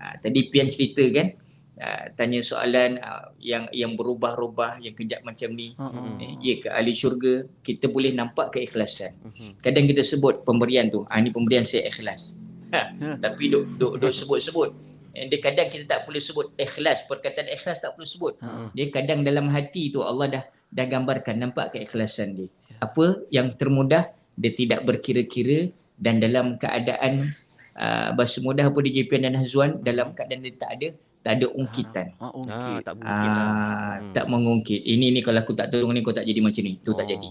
[0.01, 1.34] Ha, tadi Pian cerita kan
[1.79, 5.75] uh, tanya soalan uh, yang yang berubah-ubah yang kejap macam ni.
[5.75, 6.19] Uh-huh.
[6.21, 9.15] eh, ya ke ahli syurga kita boleh nampak keikhlasan.
[9.23, 9.51] Uh-huh.
[9.59, 12.39] kadang kita sebut pemberian tu ah ni pemberian saya ikhlas.
[12.73, 12.91] Ha,
[13.23, 14.73] tapi duk duk, duk sebut-sebut.
[15.15, 18.33] Eh, dia kadang kita tak boleh sebut ikhlas perkataan ikhlas tak perlu sebut.
[18.39, 18.67] Uh-huh.
[18.75, 20.43] dia kadang dalam hati tu Allah dah
[20.75, 22.47] dah gambarkan nampak keikhlasan dia.
[22.83, 27.31] Apa yang termudah dia tidak berkira-kira dan dalam keadaan
[27.79, 30.88] uh, bahasa mudah apa di JPN dan Hazwan dalam keadaan dia tak ada
[31.25, 32.07] tak ada ungkitan.
[32.21, 32.85] Ha, ha, ungkit.
[32.85, 33.49] tak mungkin lah.
[33.49, 34.13] Hmm.
[34.13, 34.81] Tak mengungkit.
[34.85, 36.77] Ini ni kalau aku tak tolong ni kau tak jadi macam ni.
[36.85, 36.95] Tu oh.
[36.95, 37.29] tak jadi.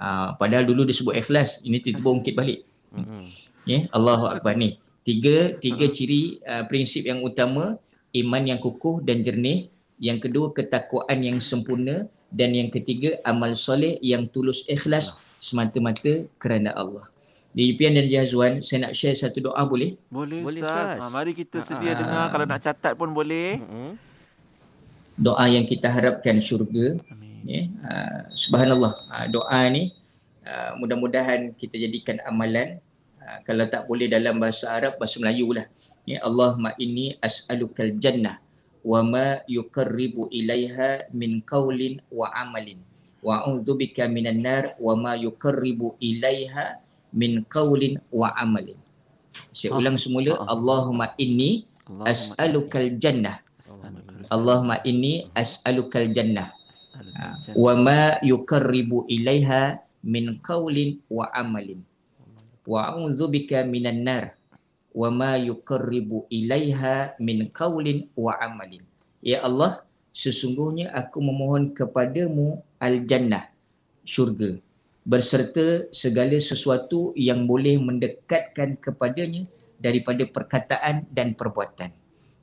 [0.00, 1.60] Uh, padahal dulu dia sebut ikhlas.
[1.60, 2.64] Ini tiba-tiba ungkit balik.
[2.96, 3.20] Hmm.
[3.68, 4.80] Ya, yeah, Allahu Akbar ni.
[5.04, 7.76] Tiga tiga ciri uh, prinsip yang utama.
[8.16, 9.68] Iman yang kukuh dan jernih.
[10.00, 12.08] Yang kedua, ketakwaan yang sempurna.
[12.32, 15.12] Dan yang ketiga, amal soleh yang tulus ikhlas
[15.44, 17.10] semata-mata kerana Allah
[17.50, 19.98] di Pian dan Jazwan saya nak share satu doa boleh?
[20.06, 21.02] Boleh, boleh Ustaz.
[21.02, 23.58] Ha, mari kita sedia ha, dengar kalau nak catat pun boleh.
[23.58, 23.92] Uh-huh.
[25.18, 26.96] Doa yang kita harapkan syurga.
[27.10, 27.42] Amin.
[27.44, 28.94] Ya, uh, subhanallah.
[29.10, 29.90] Uh, doa ni
[30.46, 32.78] uh, mudah-mudahan kita jadikan amalan.
[33.18, 35.66] Uh, kalau tak boleh dalam bahasa Arab, bahasa Melayu lah.
[36.06, 38.38] Ya, Allahumma inni as'alukal jannah
[38.80, 42.80] wa ma yuqarribu ilaiha min qawlin wa amalin.
[43.20, 46.80] Wa a'udzubika minan nar wa ma yuqarribu ilaiha
[47.10, 48.78] min qaulin wa amalin.
[49.54, 50.50] Saya ulang semula ah.
[50.50, 51.66] Allahumma inni
[52.06, 53.42] as'alukal jannah.
[54.30, 56.54] Allahumma inni as'alukal jannah.
[57.54, 61.82] Wa ma yuqarribu ilaiha min qaulin wa amalin.
[62.66, 64.24] Wa a'udzubika minan nar.
[64.90, 68.82] Wa ma yuqarribu ilaiha min qaulin wa amalin.
[69.22, 73.52] Ya Allah, sesungguhnya aku memohon kepadamu al-jannah,
[74.02, 74.58] syurga
[75.10, 79.42] berserta segala sesuatu yang boleh mendekatkan kepadanya
[79.82, 81.90] daripada perkataan dan perbuatan.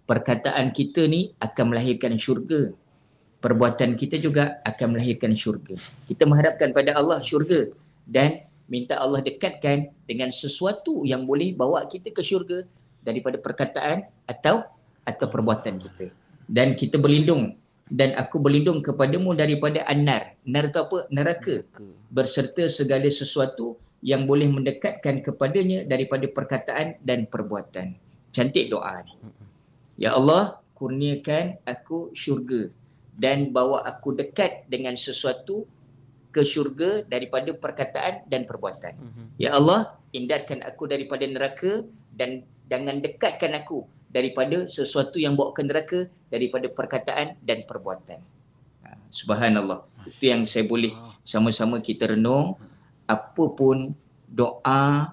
[0.04, 2.76] Perkataan kita ni akan melahirkan syurga.
[3.40, 5.80] Perbuatan kita juga akan melahirkan syurga.
[6.12, 7.72] Kita mengharapkan pada Allah syurga
[8.04, 12.68] dan minta Allah dekatkan dengan sesuatu yang boleh bawa kita ke syurga
[13.00, 14.68] daripada perkataan atau
[15.08, 16.12] atau perbuatan kita.
[16.44, 17.56] Dan kita berlindung
[17.88, 20.36] dan aku berlindung kepadamu daripada anar.
[20.44, 20.98] Nar itu apa?
[21.12, 21.64] Neraka.
[22.12, 27.98] Berserta segala sesuatu yang boleh mendekatkan kepadanya daripada perkataan dan perbuatan.
[28.36, 29.16] Cantik doa ni.
[29.98, 32.70] Ya Allah, kurniakan aku syurga
[33.18, 35.66] dan bawa aku dekat dengan sesuatu
[36.30, 38.94] ke syurga daripada perkataan dan perbuatan.
[38.94, 39.26] Mhm.
[39.42, 45.62] Ya Allah, hindarkan aku daripada neraka dan jangan dekatkan aku daripada sesuatu yang bawa ke
[45.64, 46.00] neraka
[46.32, 48.20] daripada perkataan dan perbuatan.
[48.84, 49.84] Ha, subhanallah.
[50.08, 50.96] Itu yang saya boleh
[51.28, 52.56] sama-sama kita renung
[53.08, 53.96] apapun
[54.28, 55.12] doa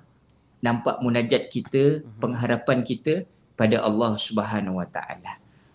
[0.64, 2.18] nampak munajat kita, mhm.
[2.22, 5.32] pengharapan kita pada Allah Subhanahu Wa Taala.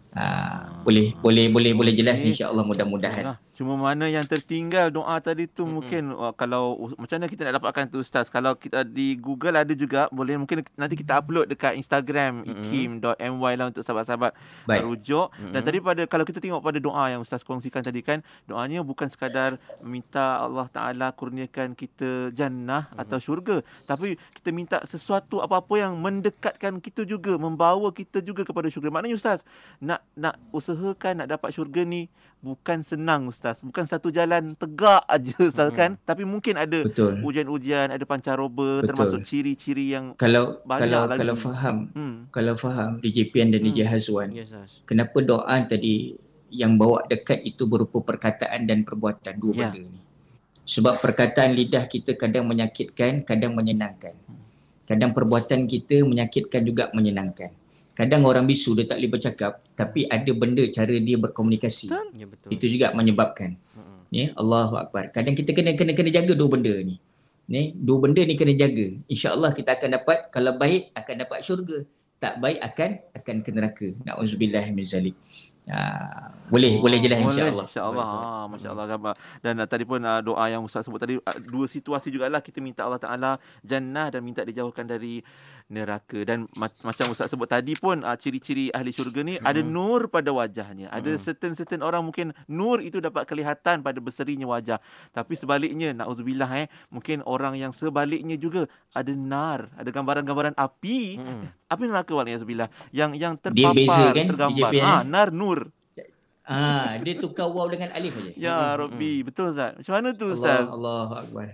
[0.09, 3.37] uh, boleh boleh boleh boleh jelas insya-Allah mudah-mudahan.
[3.59, 5.75] Cuma mana yang tertinggal doa tadi tu mm-hmm.
[5.75, 9.75] mungkin uh, kalau macam mana kita nak dapatkan tu ustaz kalau kita di Google ada
[9.75, 12.55] juga boleh mungkin nanti kita upload dekat Instagram mm-hmm.
[12.55, 14.31] ikim.my lah untuk sahabat-sahabat
[14.63, 14.87] Baik.
[14.87, 15.51] rujuk mm-hmm.
[15.51, 19.11] dan tadi pada kalau kita tengok pada doa yang ustaz kongsikan tadi kan doanya bukan
[19.11, 23.03] sekadar minta Allah Taala kurniakan kita jannah mm-hmm.
[23.03, 28.71] atau syurga tapi kita minta sesuatu apa-apa yang mendekatkan kita juga membawa kita juga kepada
[28.71, 29.43] syurga maknanya ustaz
[29.83, 32.07] nak nak usahakan nak dapat syurga ni
[32.39, 35.75] bukan senang ustaz bukan satu jalan tegak aja ustaz hmm.
[35.75, 37.19] kan tapi mungkin ada Betul.
[37.19, 38.87] ujian-ujian ada pancaroba Betul.
[38.87, 41.19] termasuk ciri-ciri yang kalau banyak kalau lagi.
[41.19, 42.15] kalau faham hmm.
[42.31, 43.67] kalau faham DJPN dan hmm.
[43.75, 44.55] DJ Hazwan yes,
[44.87, 46.15] kenapa doa tadi
[46.49, 49.69] yang bawa dekat itu berupa perkataan dan perbuatan dua ya.
[49.75, 49.99] benda ni
[50.63, 54.87] sebab perkataan lidah kita kadang menyakitkan kadang menyenangkan hmm.
[54.87, 57.51] kadang perbuatan kita menyakitkan juga menyenangkan
[57.99, 61.91] kadang orang bisu dia tak boleh bercakap tapi ada benda cara dia berkomunikasi.
[62.15, 62.47] Ya, betul.
[62.55, 63.59] itu juga menyebabkan.
[63.75, 63.99] Uh-huh.
[64.07, 65.11] ya Allahu akbar.
[65.11, 66.95] Kadang kita kena kena kena jaga dua benda ni.
[67.51, 68.95] Ni dua benda ni kena jaga.
[69.11, 71.83] Insyaallah kita akan dapat kalau baik akan dapat syurga.
[72.23, 73.87] Tak baik akan akan ke neraka.
[74.07, 75.15] Naudzubillah min zalik.
[75.69, 75.85] Ya,
[76.49, 77.69] boleh oh, boleh jelas insya-Allah.
[77.69, 78.05] Insya-Allah.
[78.09, 79.13] Ha, masya-Allah gambar.
[79.45, 82.57] Dan uh, tadi pun uh, doa yang Ustaz sebut tadi uh, dua situasi jugalah kita
[82.57, 83.31] minta Allah Taala
[83.61, 85.21] jannah dan minta dijauhkan dari
[85.69, 89.45] neraka dan macam Ustaz sebut tadi pun uh, ciri-ciri ahli syurga ni hmm.
[89.45, 90.89] ada nur pada wajahnya.
[90.89, 91.21] Ada hmm.
[91.21, 94.81] certain-certain orang mungkin nur itu dapat kelihatan pada berserinya wajah.
[95.13, 98.65] Tapi sebaliknya naudzubillah eh mungkin orang yang sebaliknya juga
[98.97, 101.21] ada nar, ada gambaran-gambaran api.
[101.21, 101.53] Hmm.
[101.69, 104.25] Api neraka wal naudzubillah yang yang terpapar beza, kan?
[104.25, 104.71] tergambar.
[104.73, 105.69] Ha, nar nur.
[106.49, 108.33] Ah, dia tukar waw dengan alif aja.
[108.33, 108.77] Ya, hmm.
[108.81, 109.77] Rabbi, betul Ustaz.
[109.77, 110.65] Macam mana tu Ustaz?
[110.65, 111.47] Allah, Allah Akbar.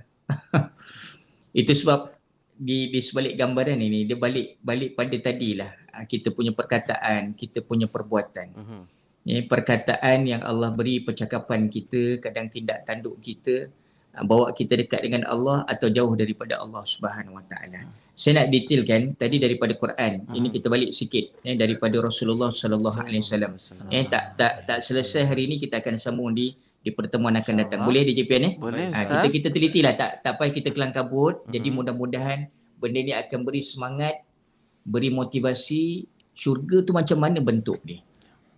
[1.59, 2.14] Itu sebab
[2.55, 7.59] di di sebalik gambaran ini dia balik balik pada tadilah ah, kita punya perkataan kita
[7.59, 8.83] punya perbuatan uh-huh.
[9.27, 13.67] ya perkataan yang Allah beri percakapan kita kadang tindak tanduk kita
[14.15, 17.91] ah, bawa kita dekat dengan Allah atau jauh daripada Allah Subhanahu Wa Taala.
[18.15, 20.23] Saya nak detailkan tadi daripada Quran.
[20.23, 20.39] Uh-huh.
[20.39, 23.59] Ini kita balik sikit ya daripada Rasulullah sallallahu alaihi wasallam.
[23.91, 27.81] Eh tak tak tak selesai hari ini kita akan sambung di di pertemuan akan datang.
[27.81, 28.51] Boleh di JPN ni?
[28.61, 28.93] Boleh.
[28.93, 31.41] Ha, kita kita telitilah tak tak payah kita kelang kabut.
[31.41, 31.53] Mm-hmm.
[31.57, 32.39] Jadi mudah-mudahan
[32.77, 34.21] benda ni akan beri semangat,
[34.85, 36.05] beri motivasi.
[36.35, 38.05] Syurga tu macam mana bentuk dia?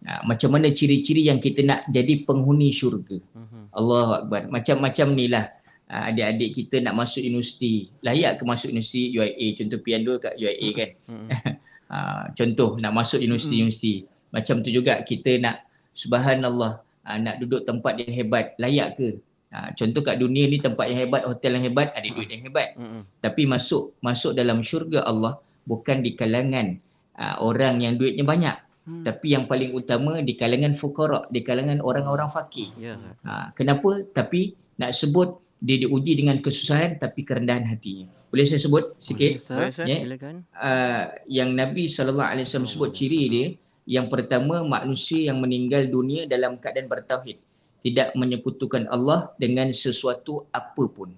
[0.04, 3.16] Ha, macam mana ciri-ciri yang kita nak jadi penghuni syurga?
[3.16, 3.64] Mm-hmm.
[3.72, 4.42] Allahu akbar.
[4.52, 5.48] Macam-macam ni lah.
[5.88, 7.88] Ha, adik-adik kita nak masuk universiti.
[8.04, 9.56] Layak ke masuk universiti UIA?
[9.56, 10.90] Contoh pian dulu kat UIA kan?
[11.16, 11.30] Mm-hmm.
[11.96, 11.98] ha,
[12.36, 14.04] contoh nak masuk universiti-universiti.
[14.04, 14.36] Mm-hmm.
[14.36, 15.64] Macam tu juga kita nak
[15.96, 19.24] subhanallah uh, nak duduk tempat yang hebat layak ke
[19.56, 22.76] uh, contoh kat dunia ni tempat yang hebat hotel yang hebat ada duit yang hebat
[22.76, 23.02] mm-hmm.
[23.24, 26.78] tapi masuk masuk dalam syurga Allah bukan di kalangan
[27.16, 29.04] uh, orang yang duitnya banyak hmm.
[29.04, 33.00] tapi yang paling utama di kalangan fuqara di kalangan orang-orang fakir yeah.
[33.24, 38.08] uh, kenapa tapi nak sebut dia diuji dengan kesusahan tapi kerendahan hatinya.
[38.30, 39.42] Boleh saya sebut sikit?
[39.50, 39.88] Boleh, saya.
[39.90, 39.98] Ya?
[40.06, 40.36] Silakan.
[40.54, 43.46] Uh, yang Nabi SAW sebut ciri dia,
[43.88, 47.40] yang pertama, manusia yang meninggal dunia dalam keadaan bertauhid.
[47.80, 51.16] Tidak menyekutukan Allah dengan sesuatu apapun.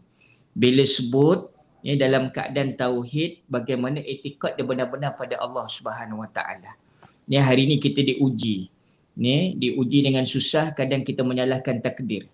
[0.53, 1.49] Bila sebut
[1.81, 6.77] ya, dalam keadaan tauhid, bagaimana etikad dia benar-benar pada Allah Subhanahu Wa Taala.
[7.25, 8.69] Ya, hari ini kita diuji.
[9.17, 12.29] Ya, diuji dengan susah, kadang kita menyalahkan takdir.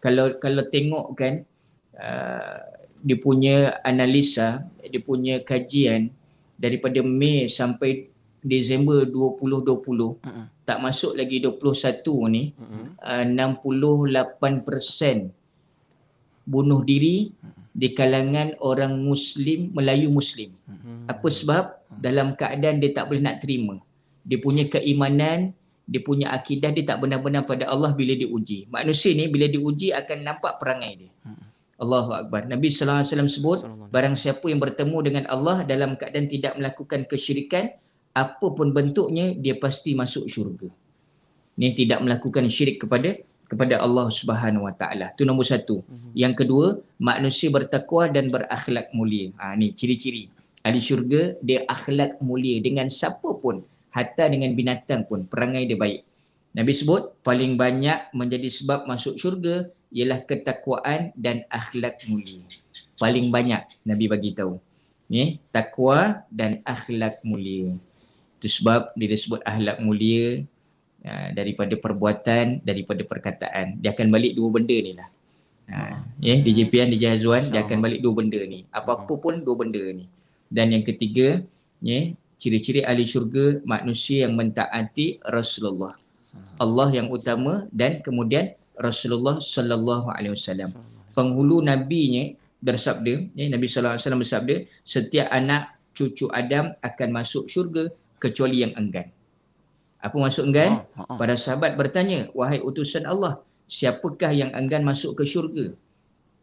[0.00, 1.44] Kalau kalau tengok kan,
[2.00, 2.58] uh,
[3.04, 6.08] dia punya analisa, dia punya kajian
[6.56, 8.09] daripada Mei sampai
[8.40, 10.48] Disember 2020 uh-huh.
[10.64, 12.00] tak masuk lagi 21
[12.32, 12.96] ni uh-huh.
[13.04, 15.28] uh, 68%
[16.48, 17.68] bunuh diri uh-huh.
[17.76, 20.56] di kalangan orang muslim Melayu muslim.
[20.64, 21.12] Uh-huh.
[21.12, 22.00] Apa sebab uh-huh.
[22.00, 23.76] dalam keadaan dia tak boleh nak terima.
[24.24, 25.52] Dia punya keimanan,
[25.84, 28.72] dia punya akidah dia tak benar-benar pada Allah bila diuji.
[28.72, 31.12] Manusia ni bila diuji akan nampak perangai dia.
[31.28, 31.44] Uh-huh.
[31.80, 32.44] Allahu akbar.
[32.44, 37.08] Nabi sallallahu alaihi wasallam sebut barang siapa yang bertemu dengan Allah dalam keadaan tidak melakukan
[37.08, 37.72] kesyirikan
[38.16, 40.68] apapun bentuknya dia pasti masuk syurga.
[41.60, 43.20] Ni tidak melakukan syirik kepada
[43.50, 45.10] kepada Allah Subhanahu Wa Taala.
[45.18, 45.82] Tu nombor satu.
[45.82, 46.12] Mm-hmm.
[46.14, 46.66] Yang kedua,
[47.02, 49.34] manusia bertakwa dan berakhlak mulia.
[49.42, 50.30] Ha ni ciri-ciri.
[50.60, 53.64] Ahli syurga dia akhlak mulia dengan siapa pun,
[53.96, 56.04] hatta dengan binatang pun perangai dia baik.
[56.52, 62.44] Nabi sebut paling banyak menjadi sebab masuk syurga ialah ketakwaan dan akhlak mulia.
[63.00, 64.60] Paling banyak Nabi bagi tahu.
[65.10, 67.74] Ni takwa dan akhlak mulia.
[68.40, 70.40] Itu sebab dia disebut ahlak mulia
[71.04, 73.76] uh, daripada perbuatan, daripada perkataan.
[73.84, 75.08] Dia akan balik dua benda ni lah.
[75.68, 78.64] Uh, ya, DJ Pian, DJ Hazwan, dia akan balik dua benda ni.
[78.72, 80.08] Apa-apa pun dua benda ni.
[80.48, 81.44] Dan yang ketiga,
[81.84, 86.00] ya, ciri-ciri ahli syurga manusia yang mentaati Rasulullah.
[86.56, 90.72] Allah yang utama dan kemudian Rasulullah sallallahu alaihi wasallam.
[91.12, 92.32] Penghulu nabinya
[92.64, 98.62] bersabda, ya, Nabi sallallahu alaihi wasallam bersabda, setiap anak cucu Adam akan masuk syurga kecuali
[98.62, 99.08] yang enggan.
[100.00, 100.84] Apa maksud enggan?
[100.94, 101.18] Oh, oh, oh.
[101.20, 105.72] Para sahabat bertanya, wahai utusan Allah, siapakah yang enggan masuk ke syurga?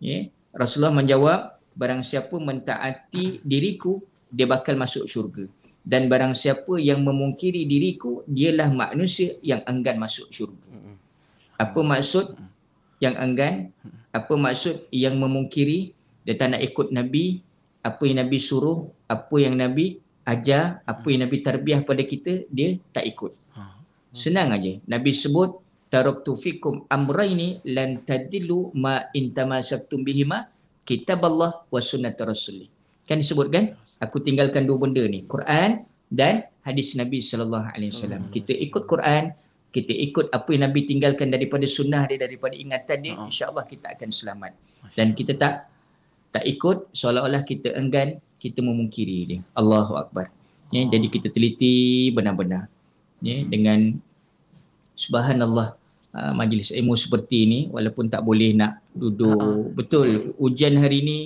[0.01, 4.01] Ya, Rasulullah menjawab, barang siapa mentaati diriku,
[4.33, 5.47] dia bakal masuk syurga
[5.87, 10.59] dan barang siapa yang memungkiri diriku dialah manusia yang enggan masuk syurga.
[11.55, 12.35] Apa maksud
[12.99, 13.71] yang enggan?
[14.11, 15.95] Apa maksud yang memungkiri
[16.27, 17.39] dia tak nak ikut Nabi,
[17.79, 22.75] apa yang Nabi suruh, apa yang Nabi ajar, apa yang Nabi tarbiah pada kita, dia
[22.91, 23.39] tak ikut.
[24.11, 24.83] Senang aja.
[24.83, 30.51] Nabi sebut taraktu fikum amrayni lan tadillu ma intamasaktum bihima
[30.83, 32.67] kitab Allah wa sunnat rasulih.
[33.07, 33.71] Kan disebutkan
[34.03, 39.33] aku tinggalkan dua benda ni Quran dan hadis Nabi sallallahu alaihi wasallam kita ikut Quran
[39.71, 43.27] kita ikut apa yang Nabi tinggalkan daripada sunnah dia daripada ingatan dia uh-huh.
[43.27, 44.51] insyaallah kita akan selamat
[44.95, 45.67] dan kita tak
[46.31, 50.31] tak ikut seolah-olah kita enggan kita memungkiri dia Allahu akbar
[50.73, 52.67] ya uh jadi kita teliti benar-benar
[53.23, 53.95] ya dengan
[54.99, 55.79] subhanallah
[56.11, 59.71] uh, majlis ilmu seperti ini walaupun tak boleh nak duduk uh-huh.
[59.71, 61.19] betul ujian hari ini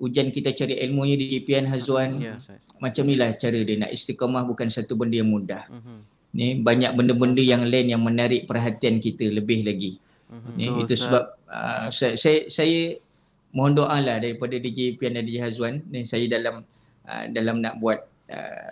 [0.00, 2.20] ujian kita cari ilmunya di JPN Hazwan.
[2.20, 2.36] Ya,
[2.76, 5.64] Macam inilah cara dia nak istiqamah bukan satu benda yang mudah.
[5.72, 6.00] Uh-huh.
[6.36, 9.96] Ni banyak benda-benda yang lain yang menarik perhatian kita lebih lagi.
[10.28, 10.52] Uh-huh.
[10.56, 13.00] Ni itu sebab uh, saya, saya saya
[13.56, 16.60] mohon doa lah daripada DJ Pian dan DJ Hazwan ni saya dalam
[17.08, 18.70] uh, dalam nak buat uh,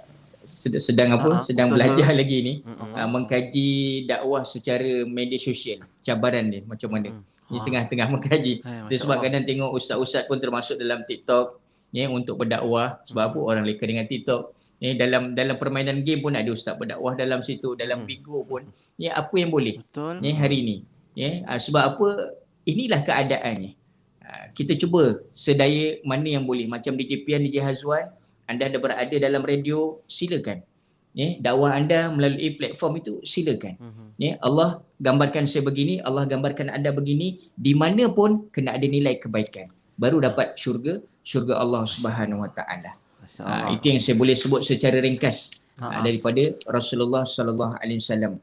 [0.61, 1.41] sedang apa uh-huh.
[1.41, 2.55] sedang belajar lagi ni.
[2.61, 2.93] Uh-huh.
[2.93, 7.17] uh, mengkaji dakwah secara media sosial cabaran dia macam mana.
[7.49, 8.61] Ni tengah-tengah mengkaji.
[8.61, 11.61] Hey, sebab kadang tengok ustaz-ustaz pun termasuk dalam TikTok
[11.93, 13.01] ya untuk berdakwah.
[13.09, 13.39] Sebab apa?
[13.41, 14.53] Orang leka dengan TikTok.
[14.85, 18.69] Ya dalam dalam permainan game pun ada ustaz berdakwah dalam situ dalam bigo pun.
[19.01, 20.21] Ya apa yang boleh betul.
[20.21, 20.77] ya hari ni?
[21.17, 22.09] Ya uh, sebab apa?
[22.65, 23.77] Inilah keadaannya.
[23.77, 23.84] uh,
[24.55, 28.11] kita cuba sedaya mana yang boleh macam DJ Pian DJ Hazwan
[28.45, 30.61] anda ada berada dalam radio, silakan.
[31.15, 33.79] Ya, dakwah anda melalui platform itu silakan.
[33.79, 34.09] Uh-huh.
[34.19, 39.23] Ya, Allah gambarkan saya begini, Allah gambarkan anda begini, di mana pun kena ada nilai
[39.23, 39.71] kebaikan.
[39.95, 42.99] Baru dapat syurga, syurga Allah Subhanahu Wa Taala.
[43.35, 48.39] Ha, itu yang saya boleh sebut secara ringkas ha, daripada Rasulullah Sallallahu Alaihi Wasallam.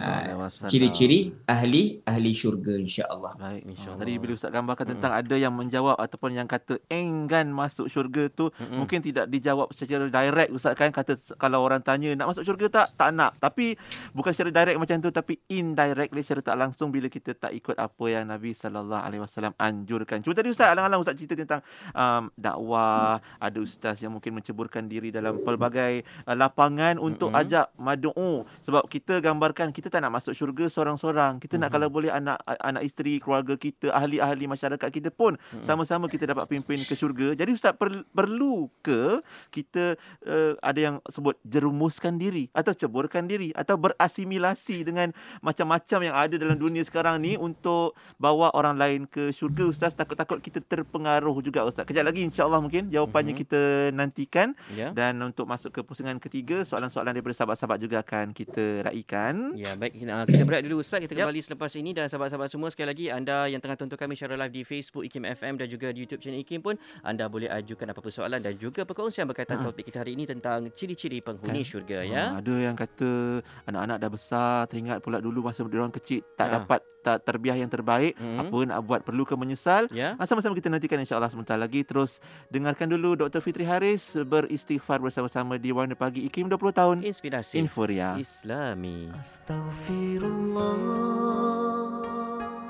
[0.00, 3.32] Ah, ciri-ciri ahli ahli syurga insya-Allah.
[3.36, 4.00] Baik insya-Allah.
[4.04, 4.92] Tadi bila ustaz gambarkan hmm.
[4.96, 8.76] tentang ada yang menjawab ataupun yang kata enggan masuk syurga tu hmm.
[8.76, 12.88] mungkin tidak dijawab secara direct ustaz kan kata kalau orang tanya nak masuk syurga tak
[12.94, 13.32] tak nak.
[13.40, 13.74] Tapi
[14.12, 18.04] bukan secara direct macam tu tapi indirectly secara tak langsung bila kita tak ikut apa
[18.06, 20.20] yang Nabi sallallahu alaihi wasallam anjurkan.
[20.20, 21.60] Cuma tadi ustaz alang-alang ustaz cerita tentang
[21.96, 23.46] um, dakwah, hmm.
[23.48, 27.40] ada ustaz yang mungkin menceburkan diri dalam pelbagai uh, lapangan untuk hmm.
[27.40, 31.38] ajak madu'u sebab kita gambarkan kan kita tak nak masuk syurga seorang-seorang.
[31.38, 31.62] Kita mm-hmm.
[31.62, 31.74] nak mhm.
[31.78, 35.62] kalau boleh anak anak isteri, keluarga kita, ahli-ahli masyarakat kita pun mm-hmm.
[35.62, 37.38] sama-sama kita dapat pimpin ke syurga.
[37.38, 39.22] Jadi ustaz per, perlu ke
[39.54, 39.94] kita
[40.26, 46.34] uh, ada yang sebut jerumuskan diri atau ceburkan diri atau berasimilasi dengan macam-macam yang ada
[46.34, 51.62] dalam dunia sekarang ni untuk bawa orang lain ke syurga ustaz takut-takut kita terpengaruh juga
[51.62, 51.86] ustaz.
[51.86, 53.46] Kejap lagi insya-Allah mungkin jawapannya mm-hmm.
[53.46, 53.60] kita
[53.94, 54.90] nantikan yeah.
[54.90, 59.52] dan untuk masuk ke pusingan ketiga soalan-soalan daripada sahabat-sahabat juga akan kita raikan.
[59.60, 59.92] Ya, baik.
[59.92, 61.04] Kita, kita berat dulu Ustaz.
[61.04, 61.46] Kita kembali yep.
[61.52, 64.62] selepas ini dan sahabat-sahabat semua sekali lagi anda yang tengah tonton kami secara live di
[64.64, 68.40] Facebook IKIM FM dan juga di YouTube channel IKIM pun anda boleh ajukan apa-apa soalan
[68.40, 69.68] dan juga perkongsian berkaitan ha.
[69.68, 71.68] topik kita hari ini tentang ciri-ciri penghuni kan?
[71.68, 72.08] syurga ha.
[72.08, 72.24] ya.
[72.40, 76.52] Ada yang kata anak-anak dah besar teringat pula dulu masa dia orang kecil tak ha.
[76.64, 78.38] dapat terbiah yang terbaik hmm.
[78.46, 79.88] apa nak buat perlu ke menyesal.
[79.90, 80.14] Yeah.
[80.28, 81.82] sama-sama kita nantikan insyaallah sebentar lagi.
[81.82, 82.20] Terus
[82.52, 88.16] dengarkan dulu Dr Fitri Haris beristighfar bersama-sama di Warna Pagi IKIM 20 tahun inspirasi Inforia.
[88.20, 89.10] Islami.
[89.16, 90.76] Astaghfirullah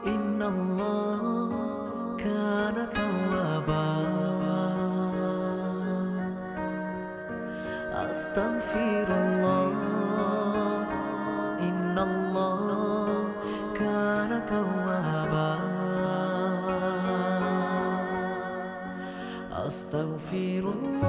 [0.06, 1.20] Innallah
[2.16, 3.84] Kana tawaba
[8.00, 9.29] Astaghfirullah
[20.30, 20.99] Astaghfirullah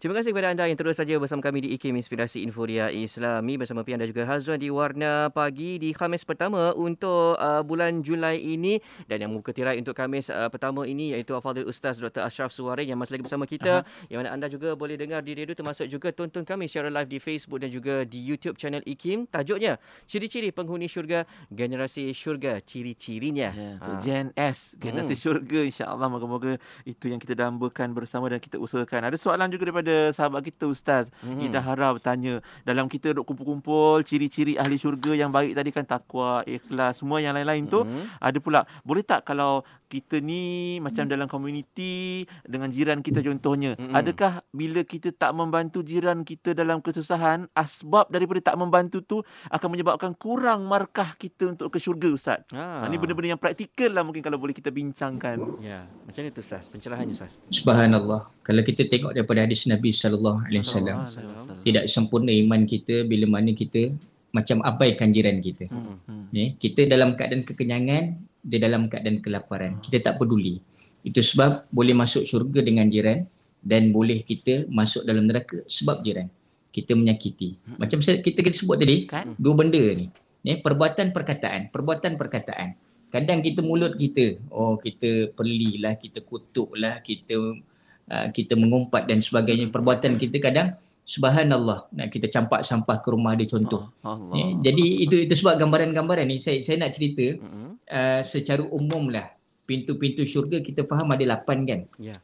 [0.00, 3.84] Terima kasih kepada anda yang terus saja bersama kami di IKIM Inspirasi Inforia Islami bersama
[3.84, 8.80] Pian dan juga Hazwan di Warna Pagi di Khamis pertama untuk uh, bulan Julai ini
[9.04, 12.24] dan yang membuka tirai untuk Khamis uh, pertama ini iaitu Al-Fadhil Ustaz Dr.
[12.24, 14.08] Ashraf Suwarin yang masih lagi bersama kita uh-huh.
[14.08, 17.20] yang mana anda juga boleh dengar di radio termasuk juga tonton kami secara live di
[17.20, 19.76] Facebook dan juga di YouTube channel IKIM tajuknya
[20.08, 25.22] Ciri-ciri penghuni syurga generasi syurga ciri-cirinya Ya, untuk Gen S, generasi Hmm.
[25.28, 26.56] syurga insya-Allah moga-moga
[26.88, 29.12] itu yang kita dambakan bersama dan kita usahakan.
[29.12, 31.08] Ada soalan juga daripada sahabat kita Ustaz.
[31.22, 31.50] Mhm.
[31.50, 36.42] Ida Hara bertanya, dalam kita duk kumpul-kumpul ciri-ciri ahli syurga yang baik tadi kan takwa,
[36.44, 38.18] ikhlas, semua yang lain-lain tu Mhm.
[38.18, 38.60] ada pula.
[38.82, 43.90] Boleh tak kalau kita ni macam dalam komuniti dengan jiran kita contohnya, Mhm.
[43.90, 49.18] adakah bila kita tak membantu jiran kita dalam kesusahan, asbab daripada tak membantu tu
[49.48, 52.40] akan menyebabkan kurang markah kita untuk ke syurga Ustaz?
[52.54, 52.80] Ah.
[52.80, 55.42] Ha, ni benda-benda yang praktikal lah mungkin kalau boleh kita bincangkan.
[55.58, 56.70] Ya, macam itu Ustaz.
[56.70, 57.42] Pencerahannya Ustaz.
[57.50, 58.30] Subhanallah.
[58.40, 61.60] Kalau kita tengok daripada hadis Nabi sallallahu alaihi wasallam, Wasallam.
[61.66, 63.90] tidak sempurna iman kita bila mana kita
[64.30, 65.66] macam abaikan jiran kita.
[65.66, 66.24] Hmm, hmm.
[66.30, 69.78] Ya, kita dalam keadaan kekenyangan, dia dalam keadaan kelaparan.
[69.84, 70.60] Kita tak peduli.
[71.00, 73.24] Itu sebab boleh masuk syurga dengan jiran
[73.60, 76.28] dan boleh kita masuk dalam neraka sebab jiran.
[76.70, 77.58] Kita menyakiti.
[77.76, 79.34] Macam saya, kita kita sebut tadi, Kan?
[79.36, 80.06] dua benda ni.
[80.40, 82.78] Ya, perbuatan perkataan, perbuatan perkataan.
[83.10, 87.58] Kadang kita mulut kita, oh kita pelilah, kita kutuklah, kita
[88.06, 89.68] uh, kita mengumpat dan sebagainya.
[89.68, 90.78] Perbuatan kita kadang
[91.10, 93.90] subhanallah nak kita campak sampah ke rumah dia contoh.
[94.06, 94.34] Oh, Allah.
[94.38, 97.70] Ya, jadi itu itu sebab gambaran-gambaran ni saya saya nak cerita Mhm.
[97.90, 99.34] uh, secara umum lah
[99.66, 101.80] pintu-pintu syurga kita faham ada lapan kan?
[101.98, 102.14] Ya,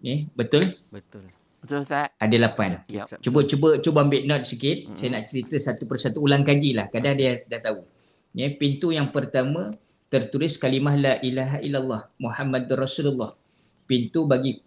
[0.00, 0.62] Ya, betul?
[0.94, 1.26] betul.
[1.60, 2.08] Betul Ustaz?
[2.16, 2.80] Ada lapan.
[2.88, 3.04] Ya.
[3.04, 3.20] Ustaz.
[3.20, 4.88] Cuba cuba cuba ambil note sikit.
[4.88, 4.96] Mm-mm.
[4.96, 6.88] Saya nak cerita satu persatu ulang kaji lah.
[6.88, 7.84] Kadang dia dah tahu.
[8.32, 9.76] Ya, pintu yang pertama
[10.08, 13.36] tertulis kalimah la ilaha illallah Muhammadur Rasulullah.
[13.84, 14.62] Pintu bagi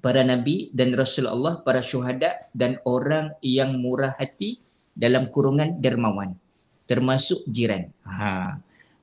[0.00, 4.62] para nabi dan Rasulullah, para syuhada dan orang yang murah hati
[4.94, 6.38] dalam kurungan dermawan.
[6.86, 7.90] Termasuk jiran.
[8.06, 8.60] Ha.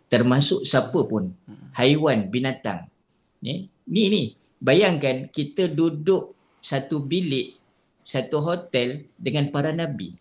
[0.07, 1.33] Termasuk siapa pun.
[1.75, 2.87] Haiwan, binatang.
[3.41, 3.65] Ya.
[3.87, 4.23] Ni ni.
[4.61, 7.57] Bayangkan kita duduk satu bilik,
[8.05, 10.13] satu hotel dengan para nabi.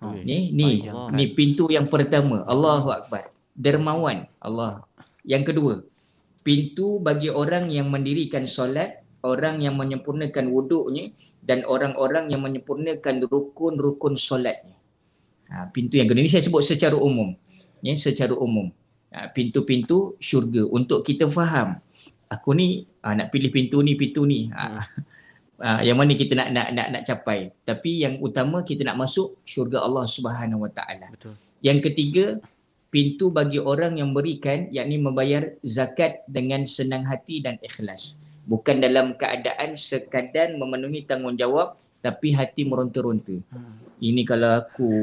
[0.00, 0.24] Ui.
[0.24, 1.12] Ni ni Bayangkan.
[1.12, 2.40] ni pintu yang pertama.
[2.48, 3.28] Allahu akbar.
[3.52, 4.24] Dermawan.
[4.40, 4.80] Allah.
[5.24, 5.74] Yang kedua,
[6.40, 14.20] pintu bagi orang yang mendirikan solat, orang yang menyempurnakan wuduknya dan orang-orang yang menyempurnakan rukun-rukun
[14.20, 14.76] solatnya.
[15.48, 17.32] Ha, pintu yang kedua ini saya sebut secara umum.
[17.80, 18.68] Ya, secara umum.
[19.12, 21.80] Ha, pintu-pintu syurga untuk kita faham.
[22.28, 24.52] Aku ni ha, nak pilih pintu ni, pintu ni.
[24.52, 24.84] Ha,
[25.64, 27.48] ha, yang mana kita nak nak nak nak capai.
[27.64, 31.08] Tapi yang utama kita nak masuk syurga Allah Subhanahu Wa Taala.
[31.12, 31.32] Betul.
[31.64, 32.24] Yang ketiga,
[32.92, 38.20] pintu bagi orang yang berikan yakni membayar zakat dengan senang hati dan ikhlas.
[38.44, 43.32] Bukan dalam keadaan sekadar memenuhi tanggungjawab tapi hati meronta-ronta.
[43.48, 43.80] Hmm.
[43.96, 45.00] Ini kalau aku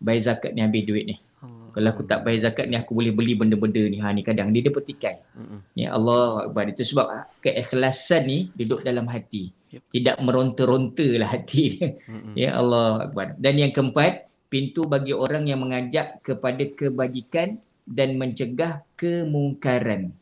[0.00, 1.16] bayar zakat ni habis duit ni.
[1.44, 1.68] Allah.
[1.76, 4.00] Kalau aku tak bayar zakat ni aku boleh beli benda-benda ni.
[4.00, 5.16] Ha ni kadang dia dapat tikai.
[5.36, 5.58] Mhm.
[5.76, 6.64] Ya Allah Akbar.
[6.72, 7.06] Itu sebab
[7.44, 9.52] keikhlasan ni duduk dalam hati.
[9.76, 9.82] Yep.
[9.92, 11.88] Tidak meronta-ronta lah hati dia.
[11.92, 12.32] Mhm.
[12.32, 13.36] Ya Allah Akbar.
[13.36, 20.16] Dan yang keempat, pintu bagi orang yang mengajak kepada kebajikan dan mencegah kemungkaran.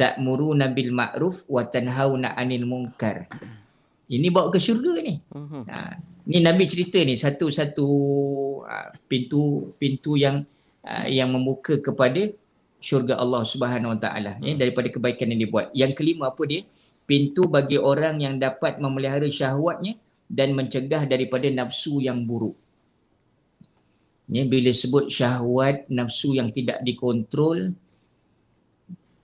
[0.00, 3.28] Ta'muruna bil ma'ruf wa tanhauna 'anil munkar.
[4.08, 5.20] Ini bawa ke syurga ni.
[5.28, 5.62] Mhm.
[5.68, 5.78] Ha,
[6.32, 7.86] ni Nabi cerita ni satu-satu
[8.64, 10.40] uh, pintu pintu yang
[10.88, 12.32] uh, yang membuka kepada
[12.80, 15.68] syurga Allah Subhanahu Wa Taala ya daripada kebaikan yang dibuat.
[15.76, 16.64] Yang kelima apa dia?
[17.04, 22.56] Pintu bagi orang yang dapat memelihara syahwatnya dan mencegah daripada nafsu yang buruk.
[24.30, 27.74] Ya, bila sebut syahwat, nafsu yang tidak dikontrol,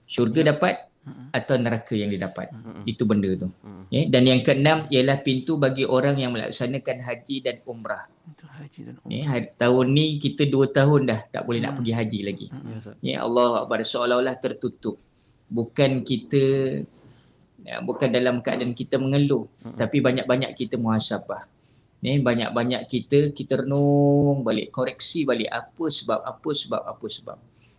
[0.07, 1.27] syurga dapat Mhm.
[1.31, 2.51] atau neraka yang didapat.
[2.51, 2.83] Mhm.
[2.83, 3.47] Itu benda tu.
[3.47, 3.83] Mhm.
[3.87, 8.11] Ya, dan yang keenam ialah pintu bagi orang yang melaksanakan haji dan umrah.
[8.27, 11.79] Itu haji dan Ya, hari, tahun ni kita dua tahun dah tak boleh nak Hmm.
[11.79, 12.47] pergi haji lagi.
[12.51, 12.67] Hmm.
[12.67, 12.77] Ya.
[12.99, 14.99] Ya Allah Akbar seolah-olah tertutup.
[15.47, 16.43] Bukan kita
[17.63, 19.75] ya, bukan dalam keadaan kita mengeluh, Mm-mm.
[19.75, 21.47] tapi banyak-banyak kita muhasabah.
[21.99, 27.37] Ya, banyak-banyak kita kita renung balik, koreksi balik apa sebab apa sebab apa sebab.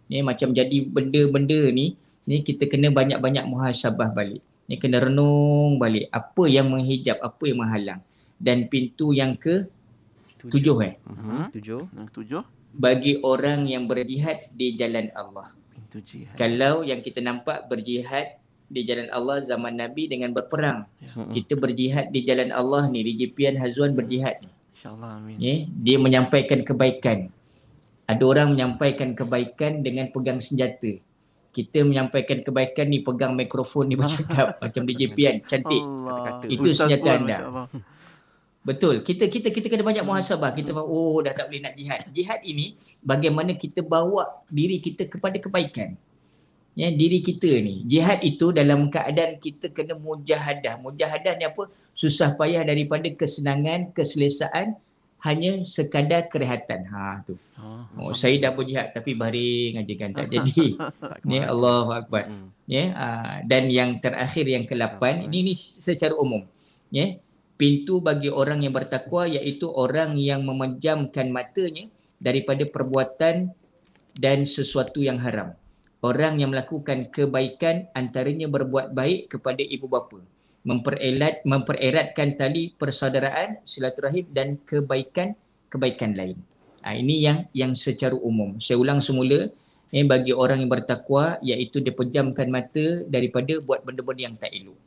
[0.09, 1.95] Ya, macam jadi benda-benda ni
[2.29, 4.45] ni kita kena banyak-banyak muhasabah balik.
[4.68, 8.01] Ni kena renung balik apa yang menghijab, apa yang menghalang.
[8.37, 9.64] Dan pintu yang ke
[10.39, 11.57] tujuh eh Mhm.
[11.57, 11.83] Tujuh.
[12.12, 12.43] Ketujuh,
[12.76, 15.57] bagi orang yang berjihad di jalan Allah.
[15.72, 16.37] pintu jihad.
[16.37, 18.37] Kalau yang kita nampak berjihad
[18.68, 20.85] di jalan Allah zaman Nabi dengan berperang.
[21.01, 21.33] Mhm.
[21.33, 24.53] Kita berjihad di jalan Allah ni, di JPN Hazwan berjihad ni.
[24.76, 25.37] InsyaAllah amin.
[25.41, 27.33] Ya, dia menyampaikan kebaikan.
[28.05, 31.01] Ada orang menyampaikan kebaikan dengan pegang senjata.
[31.59, 35.82] Kita menyampaikan kebaikan ni pegang mikrofon ni bercakap macam DJ Pian cantik.
[35.82, 36.44] Kata-kata.
[36.46, 37.38] Itu Ustaz senjata anda.
[37.42, 37.66] Allah.
[38.62, 39.02] Betul.
[39.02, 40.54] Kita kita kita kena banyak muhasabah.
[40.54, 42.00] Kita faham, oh dah tak boleh nak jihad.
[42.14, 45.98] Jihad ini bagaimana kita bawa diri kita kepada kebaikan.
[46.78, 47.82] Ya, diri kita ni.
[47.90, 50.78] Jihad itu dalam keadaan kita kena mujahadah.
[50.78, 51.66] Mujahadah ni apa?
[51.90, 54.78] Susah payah daripada kesenangan, keselesaan
[55.26, 56.86] hanya sekadar kerehatan.
[56.94, 57.34] Ha tu.
[57.58, 57.90] Ah.
[57.98, 60.78] Oh, saya dah berjihad tapi baring aja kan tak jadi.
[61.26, 61.50] Ni kemana.
[61.50, 62.48] Allahu akbar Hmm.
[62.70, 66.44] ya uh, dan yang terakhir yang ke-8 ini, ini secara umum
[66.92, 67.18] ya
[67.58, 71.90] pintu bagi orang yang bertakwa iaitu orang yang memejamkan matanya
[72.22, 73.50] daripada perbuatan
[74.14, 75.56] dan sesuatu yang haram
[76.04, 80.22] orang yang melakukan kebaikan antaranya berbuat baik kepada ibu bapa
[80.66, 85.34] mempererat mempereratkan tali persaudaraan silaturahim dan kebaikan
[85.70, 86.38] kebaikan lain
[86.82, 89.48] ha, ini yang yang secara umum saya ulang semula
[89.92, 94.78] eh, bagi orang yang bertakwa iaitu dia pejamkan mata daripada buat benda-benda yang tak elok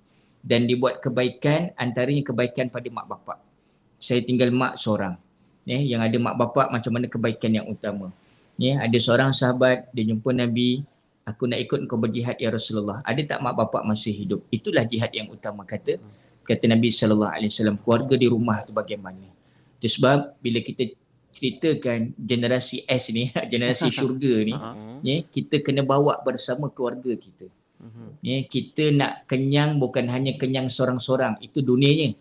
[0.42, 3.40] dan dibuat kebaikan antaranya kebaikan pada mak bapak.
[4.02, 5.14] Saya tinggal mak seorang.
[5.70, 8.10] Eh, yang ada mak bapak macam mana kebaikan yang utama.
[8.58, 10.82] Eh, ada seorang sahabat dia jumpa Nabi,
[11.28, 13.00] aku nak ikut kau berjihad ya Rasulullah.
[13.06, 14.42] Ada tak mak bapak masih hidup?
[14.50, 15.98] Itulah jihad yang utama kata
[16.42, 19.30] kata Nabi sallallahu alaihi wasallam keluarga di rumah tu bagaimana.
[19.78, 20.90] Itu sebab bila kita
[21.32, 24.52] ceritakan generasi S ni, generasi syurga ni.
[24.52, 25.00] Hmm.
[25.02, 27.48] ya kita kena bawa bersama keluarga kita
[27.82, 28.22] Mhm.
[28.22, 32.14] ya kita nak kenyang bukan hanya kenyang seorang-seorang itu dunianya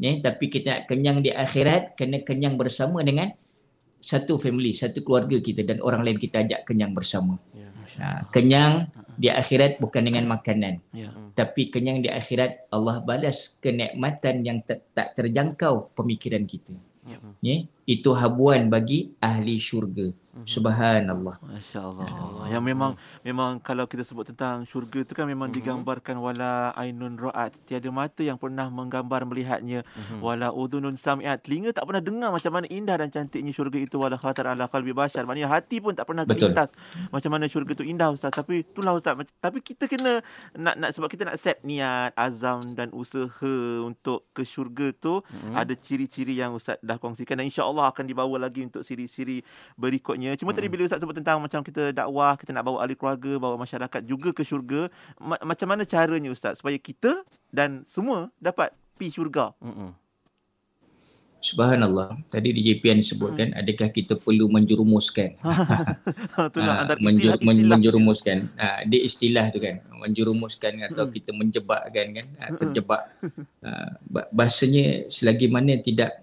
[0.00, 3.28] ya tapi kita nak kenyang di akhirat kena kenyang bersama dengan
[4.00, 7.68] satu family satu keluarga kita dan orang lain kita ajak kenyang bersama Ya.
[8.00, 8.88] Ha, kenyang
[9.20, 11.12] di akhirat bukan dengan makanan Ya.
[11.36, 17.18] tapi kenyang di akhirat Allah balas kenikmatan yang tak, tak terjangkau pemikiran kita Ya.
[17.42, 20.14] ya itu habuan bagi ahli syurga.
[20.48, 22.08] Subhanallah Masya Allah.
[22.08, 22.44] Allah.
[22.48, 25.56] Yang memang memang kalau kita sebut tentang syurga itu kan memang Mhm.
[25.60, 27.52] digambarkan wala ainun ra'at.
[27.68, 29.84] Tiada mata yang pernah menggambar melihatnya.
[29.84, 30.24] Mhm.
[30.24, 31.44] Wala udhunun sami'at.
[31.44, 34.00] Telinga tak pernah dengar macam mana indah dan cantiknya syurga itu.
[34.00, 35.28] Wala khatar ala qalbi bashar.
[35.28, 36.72] Maknanya hati pun tak pernah terlintas.
[37.12, 38.32] Macam mana syurga itu indah Ustaz.
[38.32, 39.20] Tapi itulah Ustaz.
[39.36, 40.24] Tapi kita kena
[40.56, 43.54] nak, nak sebab kita nak set niat, azam dan usaha
[43.84, 45.20] untuk ke syurga tu.
[45.20, 45.54] Mhm.
[45.60, 49.44] Ada ciri-ciri yang Ustaz dah kongsikan dan insya-Allah akan dibawa lagi untuk siri-siri
[49.76, 50.21] berikutnya.
[50.32, 50.78] Cuma tadi Mm-mm.
[50.78, 54.30] bila Ustaz sebut tentang macam kita dakwah, kita nak bawa ahli keluarga, bawa masyarakat juga
[54.30, 59.50] ke syurga, ma- macam mana caranya Ustaz supaya kita dan semua dapat pi syurga?
[59.58, 59.98] Mhm.
[61.42, 62.22] Subhanallah.
[62.30, 65.34] Tadi DJ Pian sebut kan adakah kita perlu menjurumuskan?
[66.38, 67.70] Itulah Ah, antara menjur, men, istilah-istilah.
[67.74, 68.36] menjurumuskan.
[68.54, 69.82] Ah, dia istilah tu kan.
[69.98, 71.16] Menjurumuskan atau Mm-mm.
[71.18, 72.26] kita menjebakkan kan.
[72.38, 73.02] Ah, terjebak.
[73.58, 76.22] Ah, ba- bahasanya selagi mana tidak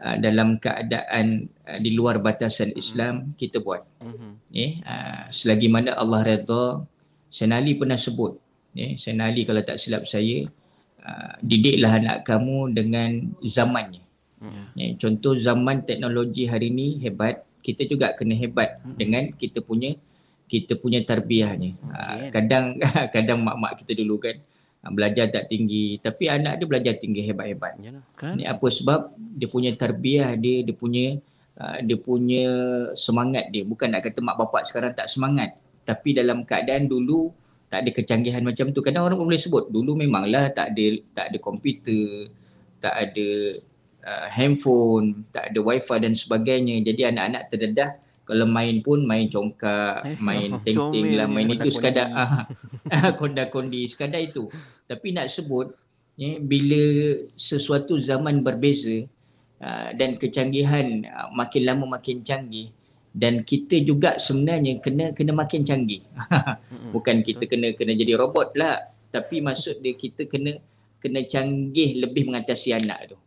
[0.00, 3.84] ah, dalam keadaan ah, di luar batasan Islam kita buat.
[4.00, 4.30] Mhm.
[4.56, 6.82] Eh, ah, selagi mana Allah redha.
[7.30, 8.34] Sayyidina Ali pernah sebut.
[8.74, 10.48] Eh, Sayyidina Ali kalau tak silap saya
[11.04, 14.02] ah, didiklah anak kamu dengan zamannya.
[14.40, 14.64] Mhm.
[14.74, 18.96] Ya, contoh zaman teknologi hari ni hebat, kita juga kena hebat Mm-mm.
[18.96, 19.92] dengan kita punya
[20.50, 21.76] kita punya tarbiyahnya.
[21.78, 22.28] Okay.
[22.34, 22.74] kadang
[23.14, 24.40] kadang mak-mak kita dulu kan ah,
[24.88, 27.76] belajar tak tinggi tapi anak dia belajar tinggi hebat-hebat.
[27.84, 28.04] Yalah.
[28.16, 28.40] Kan?
[28.40, 31.20] Ni apa sebab dia punya tarbiyah dia, dia punya
[31.60, 32.48] ah, dia punya
[32.96, 33.68] semangat dia.
[33.68, 37.28] Bukan nak kata mak bapak sekarang tak semangat, tapi dalam keadaan dulu
[37.68, 38.80] tak ada kecanggihan macam tu.
[38.80, 42.32] Kadang orang pun boleh sebut dulu memanglah tak ada tak ada komputer,
[42.80, 43.28] tak ada
[44.08, 46.80] uh, handphone, tak ada wifi dan sebagainya.
[46.82, 47.90] Jadi anak-anak terdedah
[48.30, 52.46] kalau main pun main congkak, Eh, main ting-ting lah, main itu sekadar ah,
[53.18, 54.46] konda-kondi, sekadar itu.
[54.86, 55.74] Tapi nak sebut
[56.14, 59.02] ya, bila sesuatu zaman berbeza
[59.58, 62.70] uh, dan kecanggihan uh, makin lama makin canggih
[63.10, 66.06] dan kita juga sebenarnya kena kena makin canggih.
[66.94, 70.62] Bukan kita kena kena jadi robot lah, tapi maksud dia kita kena
[71.02, 73.18] kena canggih lebih mengatasi anak tu.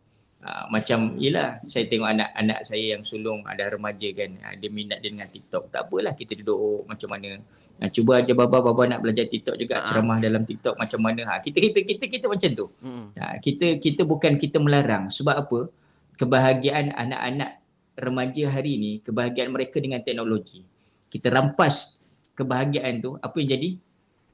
[0.44, 5.00] Uh, macam yelah saya tengok anak-anak saya yang sulung ada remaja kan uh, dia minat
[5.00, 7.40] dia dengan TikTok tak apalah kita duduk macam mana
[7.80, 9.88] uh, cuba aja baba baba nak belajar TikTok juga Ah.
[9.88, 13.16] ceramah dalam TikTok macam mana ha kita kita kita kita macam tu Mm-mm.
[13.16, 15.72] Ha, kita kita bukan kita melarang sebab apa?
[16.20, 17.50] Kebahagiaan anak-anak
[17.96, 20.60] remaja hari ini, kebahagiaan mereka dengan teknologi.
[21.08, 21.96] Kita rampas
[22.36, 23.70] kebahagiaan tu, apa yang jadi?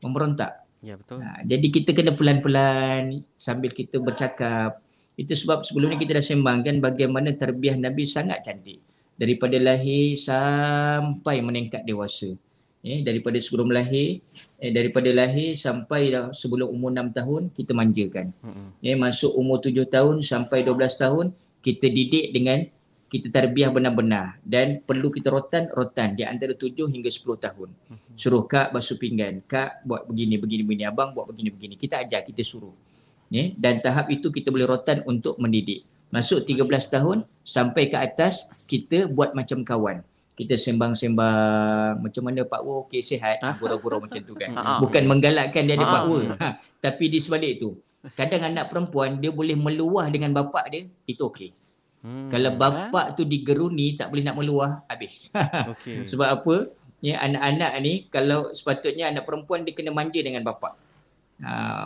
[0.02, 0.66] Memberontak.
[0.80, 1.20] Ya betul.
[1.20, 4.80] Ha, jadi kita kena pelan-pelan sambil kita bercakap.
[5.20, 8.80] Itu sebab sebelum ni kita dah sembangkan bagaimana terbiah Nabi sangat cantik.
[9.20, 12.32] Daripada lahir sampai meningkat dewasa.
[12.80, 14.24] Eh, daripada sebelum lahir,
[14.56, 18.32] eh, daripada lahir sampai dah sebelum umur 6 tahun, kita manjakan
[18.80, 22.64] ya, masuk umur 7 tahun sampai 12 tahun kita didik dengan
[23.12, 27.68] kita tarbiyah benar-benar dan perlu kita rotan rotan di antara 7 hingga 10 tahun.
[28.16, 31.74] Suruh kak basuh pinggan, kak buat begini begini begini, abang buat begini begini.
[31.76, 32.72] Kita ajar, kita suruh.
[33.31, 35.87] Ya, dan tahap itu kita boleh rotan untuk mendidik.
[36.11, 40.03] Masuk 13 tahun sampai ke atas kita buat macam kawan.
[40.35, 44.51] Kita sembang-sembang macam mana Pak Wo okey sihat, gurau-gurau macam tu kan.
[44.59, 44.83] Ah.
[44.83, 45.93] Bukan menggalakkan dia ada Ah.
[45.95, 46.18] Pak Wo.
[46.43, 46.49] Ha,
[46.83, 47.78] tapi di sebalik tu,
[48.18, 51.55] kadang anak perempuan dia boleh meluah dengan bapak dia, itu okey.
[52.01, 52.33] Hmm.
[52.33, 55.28] Kalau bapak tu digeruni tak boleh nak meluah, habis.
[55.76, 56.09] Okey.
[56.09, 56.72] Sebab apa?
[57.05, 60.76] Ya anak-anak ni kalau sepatutnya anak perempuan dia kena manja dengan bapak.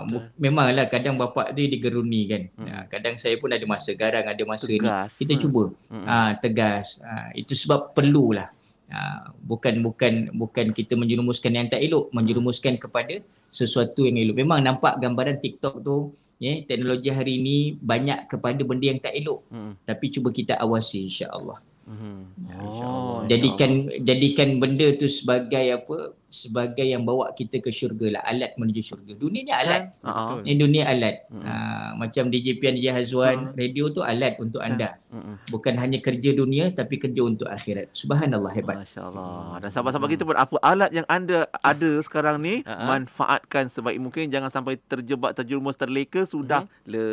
[0.05, 2.43] Mu- memanglah kadang bapak dia digeruni kan.
[2.55, 2.67] Hmm.
[2.67, 4.83] Ha, kadang saya pun ada masa garang, ada masa ni.
[4.83, 5.15] Tegas.
[5.15, 6.05] Kita cuba Hmm.
[6.05, 6.99] ha, tegas.
[6.99, 8.51] Ha, itu sebab perlulah.
[8.91, 14.37] Ha, bukan bukan bukan kita menjerumuskan yang tak elok, menjerumuskan kepada sesuatu yang elok.
[14.37, 19.47] Memang nampak gambaran TikTok tu, ya, teknologi hari ini banyak kepada benda yang tak elok.
[19.49, 19.79] Hmm.
[19.81, 21.63] Tapi cuba kita awasi insya-Allah.
[21.85, 22.27] Hmm.
[22.43, 23.23] Ya, Oh.
[23.25, 23.71] Jadikan
[24.03, 26.17] jadikan benda tu sebagai apa?
[26.35, 29.15] Sebagai yang bawa kita ke syurga lah, alat menuju syurga.
[29.15, 29.95] Dunia ni alat.
[30.03, 30.51] Ah, Betul.
[30.51, 31.17] Ini dunia alat.
[31.31, 31.47] Mm-mm.
[31.47, 31.53] Ha,
[31.95, 34.99] macam DJ Pian DJ Hazwan, radio tu alat untuk anda.
[35.15, 35.39] Hmm.
[35.47, 37.95] Bukan hanya kerja dunia tapi kerja untuk akhirat.
[37.95, 38.83] Subhanallah hebat.
[38.83, 39.63] Masya Allah.
[39.63, 42.83] Dan sahabat-sahabat kita pun apa alat yang anda ada sekarang ni Ha-ha.
[42.91, 47.07] manfaatkan sebaik mungkin jangan sampai terjebak terjerumus terleka sudah Ya, le.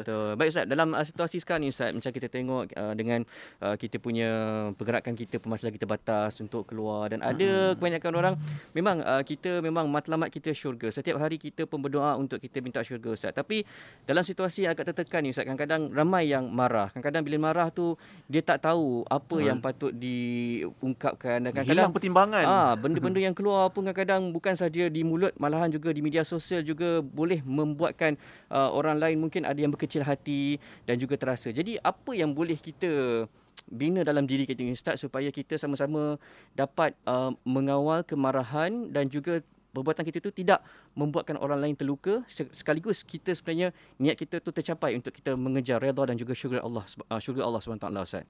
[0.00, 0.28] betul.
[0.34, 3.20] Baik Ustaz, dalam uh, situasi sekarang ni Ustaz, macam kita tengok uh, dengan
[3.60, 4.28] uh, kita punya
[4.72, 8.34] pergerakan kita, pemasaran kita batas untuk keluar dan ada kebanyakan orang
[8.72, 10.88] memang uh, kita memang matlamat kita syurga.
[10.88, 13.32] Setiap hari kita pun berdoa untuk kita minta syurga Ustaz.
[13.34, 13.66] Tapi
[14.06, 16.88] dalam situasi yang agak tertekan ni Ustaz, kadang-kadang ramai yang marah.
[16.94, 17.98] Kadang-kadang bila marah tu
[18.30, 19.48] dia tak tahu apa Betul.
[19.50, 22.44] yang patut diungkapkan dan kadang-kadang Hilang pertimbangan.
[22.46, 26.62] Ah, benda-benda yang keluar pun kadang-kadang bukan saja di mulut, malahan juga di media sosial
[26.62, 28.14] juga boleh membuatkan
[28.48, 31.50] uh, orang lain mungkin ada yang berkecil hati dan juga terasa.
[31.50, 33.26] Jadi apa yang boleh kita
[33.68, 36.16] bina dalam diri kita ni Ustaz supaya kita sama-sama
[36.56, 39.40] dapat uh, mengawal kemarahan dan juga
[39.72, 40.60] perbuatan kita tu tidak
[40.92, 45.80] membuatkan orang lain terluka se- sekaligus kita sebenarnya niat kita tu tercapai untuk kita mengejar
[45.80, 48.24] redha dan juga syurga Allah uh, syurga Allah SWT Ustaz.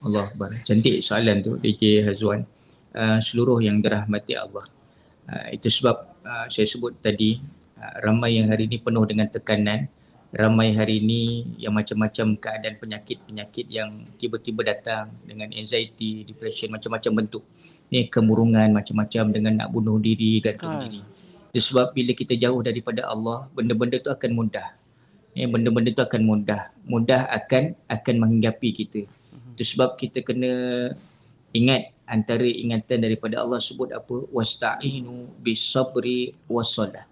[0.00, 0.50] Allah Akbar.
[0.64, 2.44] Cantik soalan tu DJ Hazwan.
[2.90, 4.64] Uh, seluruh yang dirahmati Allah.
[5.28, 7.38] Uh, itu sebab uh, saya sebut tadi
[7.78, 9.88] uh, ramai yang hari ini penuh dengan tekanan.
[10.30, 17.42] Ramai hari ini yang macam-macam keadaan penyakit-penyakit yang tiba-tiba datang dengan anxiety, depression, macam-macam bentuk.
[17.90, 20.86] Ni kemurungan macam-macam dengan nak bunuh diri, gantung Kan.
[20.86, 21.02] diri.
[21.50, 24.70] Itu sebab bila kita jauh daripada Allah, benda-benda tu akan mudah.
[25.34, 26.70] Eh, benda-benda tu akan mudah.
[26.86, 29.10] Mudah akan akan menghinggapi kita.
[29.58, 30.52] Itu sebab kita kena
[31.50, 34.30] ingat antara ingatan daripada Allah sebut apa?
[34.30, 37.09] Wasta'inu bisabri wassalah.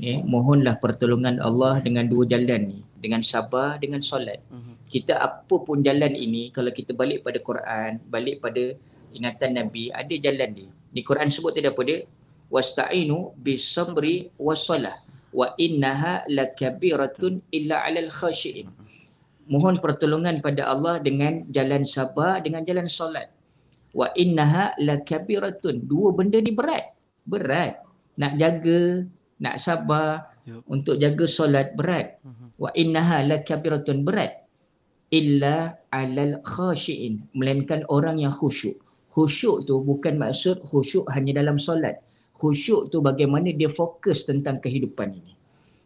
[0.00, 4.40] Ya, mohonlah pertolongan Allah dengan dua jalan ni, dengan sabar dengan solat.
[4.48, 4.88] Mhm.
[4.88, 8.72] Kita apa pun jalan ini kalau kita balik pada Quran, balik pada
[9.12, 10.70] ingatan Nabi, ada jalan dia.
[10.88, 12.08] Di Quran sebut tadi apa dia?
[12.48, 14.96] Wasta'inu bisabri wassalah
[15.36, 18.72] wa innaha lakabiratun illa 'alal khashiin.
[19.52, 23.28] Mohon pertolongan pada Allah dengan jalan sabar dengan jalan solat.
[23.92, 25.84] Wa innaha lakabiratun.
[25.84, 26.96] Dua benda ni berat.
[27.28, 27.84] Berat.
[28.16, 29.06] Nak jaga,
[29.40, 30.62] nak sabar, Yup.
[30.68, 32.20] untuk jaga solat berat.
[32.20, 32.46] Mhm.
[32.60, 34.44] Wa innaha lakabiratun berat.
[35.10, 37.32] Illa 'alal khashiin.
[37.34, 38.78] Melainkan orang yang khusyuk.
[39.10, 41.98] Khusyuk tu bukan maksud khusyuk hanya dalam solat.
[42.36, 45.34] Khusyuk tu bagaimana dia fokus tentang kehidupan ini.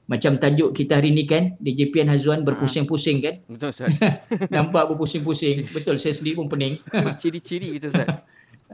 [0.05, 3.35] Macam tajuk kita hari ni kan, DJ Pian Hazwan berpusing-pusing kan.
[3.49, 3.89] Betul Ustaz.
[4.53, 5.73] Nampak berpusing-pusing.
[5.73, 6.77] Betul, saya sendiri pun pening.
[7.23, 8.09] Ciri-ciri kita Ustaz.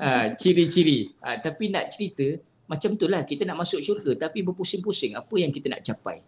[0.00, 1.12] Ha, ciri-ciri.
[1.22, 2.40] Ha, tapi nak cerita,
[2.70, 5.18] macam itulah kita nak masuk syurga tapi berpusing-pusing.
[5.18, 6.22] Apa yang kita nak capai?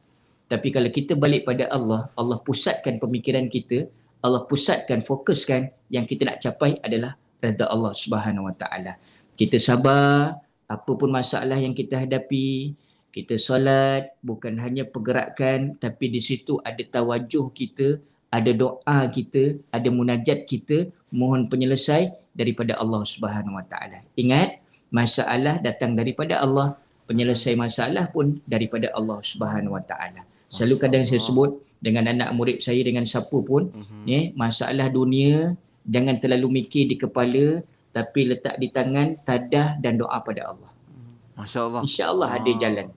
[0.51, 3.87] Tapi kalau kita balik pada Allah, Allah pusatkan pemikiran kita,
[4.27, 8.99] Allah pusatkan, fokuskan yang kita nak capai adalah redha Allah Subhanahu Wa Taala.
[9.39, 10.35] Kita sabar,
[10.67, 12.75] apa pun masalah yang kita hadapi,
[13.13, 18.01] kita solat bukan hanya pergerakan tapi di situ ada tawajuh kita,
[18.33, 24.01] ada doa kita, ada munajat kita, mohon penyelesai daripada Allah Subhanahu Wa Taala.
[24.17, 24.62] Ingat,
[24.93, 26.77] masalah datang daripada Allah,
[27.09, 30.23] penyelesai masalah pun daripada Allah Subhanahu Wa Taala.
[30.53, 34.05] Selalu kadang saya sebut dengan anak murid saya dengan siapa pun, Mhm.
[34.05, 40.21] ya, masalah dunia jangan terlalu mikir di kepala tapi letak di tangan tadah dan doa
[40.21, 40.71] pada Allah.
[41.35, 41.81] Masya Allah.
[41.83, 42.89] Insya-Allah ada Ah, jalan.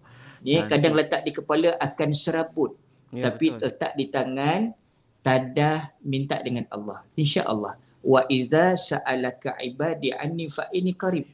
[0.46, 0.70] Ya, cantik.
[0.70, 2.72] kadang letak di kepala akan serabut
[3.10, 3.72] Ya, tapi betul.
[3.72, 4.60] letak di tangan
[5.20, 7.02] tadah minta dengan Allah.
[7.18, 7.80] Insya-Allah.
[8.06, 11.26] Wa iza sa'alaka ibadi anni fa inni qarib.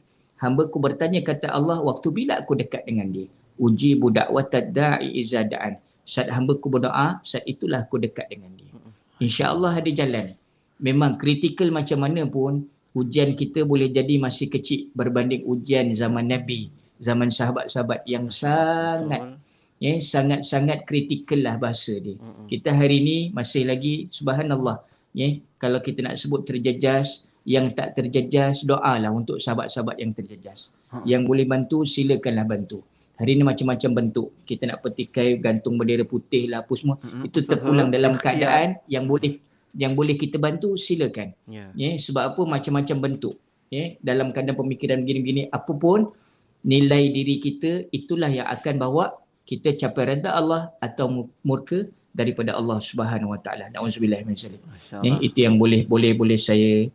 [0.42, 3.30] Hamba ku bertanya kata Allah waktu bila aku dekat dengan dia.
[3.62, 5.78] Uji budak watad da'i iza da'an.
[6.02, 8.74] Saat hamba ku berdoa, saat itulah aku dekat dengan dia.
[9.22, 10.34] Insya-Allah ada jalan.
[10.82, 16.74] memang kritikal macam mana pun ujian kita boleh jadi masih kecil berbanding ujian zaman Nabi,
[16.98, 19.38] zaman sahabat-sahabat yang sangat
[19.78, 22.18] ya sangat-sangat kritikal lah bahasa dia.
[22.50, 24.82] Kita hari ini masih lagi subhanallah
[25.14, 30.70] ya kalau kita nak sebut terjejas yang tak terjejas doalah untuk sahabat-sahabat yang terjejas.
[30.94, 31.02] Ha.
[31.02, 32.82] Yang boleh bantu silakanlah bantu.
[33.18, 34.28] Hari ini macam-macam bentuk.
[34.42, 36.96] Kita nak petikai gantung bendera putih lah apa semua.
[37.02, 37.28] Mm-mm.
[37.28, 38.34] Itu terpulang dalam ikhtiar.
[38.34, 39.38] keadaan yang boleh
[39.72, 41.32] yang boleh kita bantu silakan.
[41.48, 41.70] Ya.
[41.74, 43.36] Ya, sebab apa macam-macam bentuk.
[43.72, 46.12] Ya, dalam keadaan pemikiran begini-begini apa pun
[46.60, 49.16] nilai diri kita itulah yang akan bawa
[49.48, 53.72] kita capai redha Allah atau mu- murka daripada Allah Subhanahu Wa Taala.
[53.72, 54.60] Nauzubillah min zalik.
[55.00, 56.86] Ya, itu yang boleh boleh boleh saya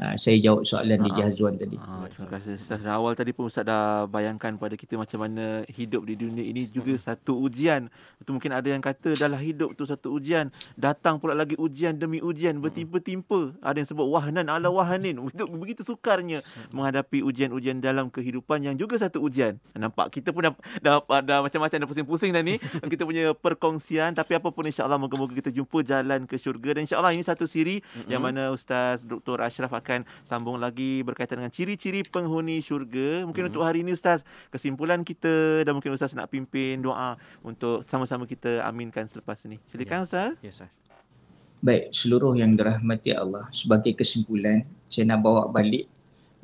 [0.00, 1.16] uh, saya jawab soalan di Ha.
[1.22, 1.76] Jahzuan tadi.
[1.78, 2.82] Ah, terima kasih Ustaz.
[2.82, 6.66] Dari awal tadi pun Ustaz dah bayangkan pada kita macam mana hidup di dunia ini
[6.66, 7.86] juga satu ujian.
[8.18, 10.50] Itu mungkin ada yang kata dalam hidup tu satu ujian.
[10.74, 13.54] Datang pula lagi ujian demi ujian bertimpa-timpa.
[13.62, 15.22] Ada yang sebut wahnan ala wahanin.
[15.34, 16.42] Itu begitu sukarnya
[16.74, 19.62] menghadapi ujian-ujian dalam kehidupan yang juga satu ujian.
[19.76, 22.58] Nampak kita pun dah, dah, dah macam-macam dah pusing-pusing dah ni.
[22.92, 24.16] kita punya perkongsian.
[24.16, 26.74] Tapi apa pun insyaAllah moga-moga kita jumpa jalan ke syurga.
[26.74, 29.38] Dan insyaAllah ini satu siri yang mana Ustaz Dr.
[29.38, 33.28] Ashraf akan sambung lagi berkaitan dengan ciri-ciri penghuni syurga.
[33.28, 33.50] Mungkin Mhm.
[33.52, 38.64] untuk hari ini Ustaz, kesimpulan kita dan mungkin Ustaz nak pimpin doa untuk sama-sama kita
[38.64, 39.60] aminkan selepas ini.
[39.68, 40.40] Silakan Ustaz.
[40.40, 40.72] Ya, Ustaz.
[41.60, 45.88] Baik, seluruh yang dirahmati Allah, sebagai kesimpulan, saya nak bawa balik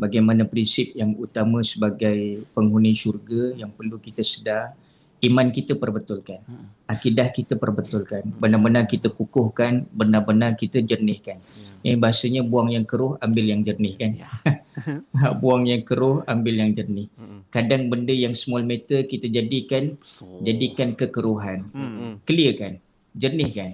[0.00, 4.72] bagaimana prinsip yang utama sebagai penghuni syurga yang perlu kita sedar,
[5.20, 6.66] iman kita perbetulkan, Hmm.
[6.88, 11.40] akidah kita perbetulkan, benar-benar kita kukuhkan, benar-benar kita jernihkan.
[11.84, 11.92] Ya.
[11.92, 14.10] Eh, bahasanya buang yang keruh, ambil yang jernih kan.
[14.16, 14.28] Ya.
[15.42, 17.08] buang yang keruh, ambil yang jernih.
[17.16, 17.44] Mm-mm.
[17.52, 20.40] Kadang benda yang small matter kita jadikan So.
[20.40, 21.68] jadikan kekeruhan.
[21.72, 22.20] Hmm.
[22.24, 22.74] Clear kan
[23.10, 23.70] jernih kan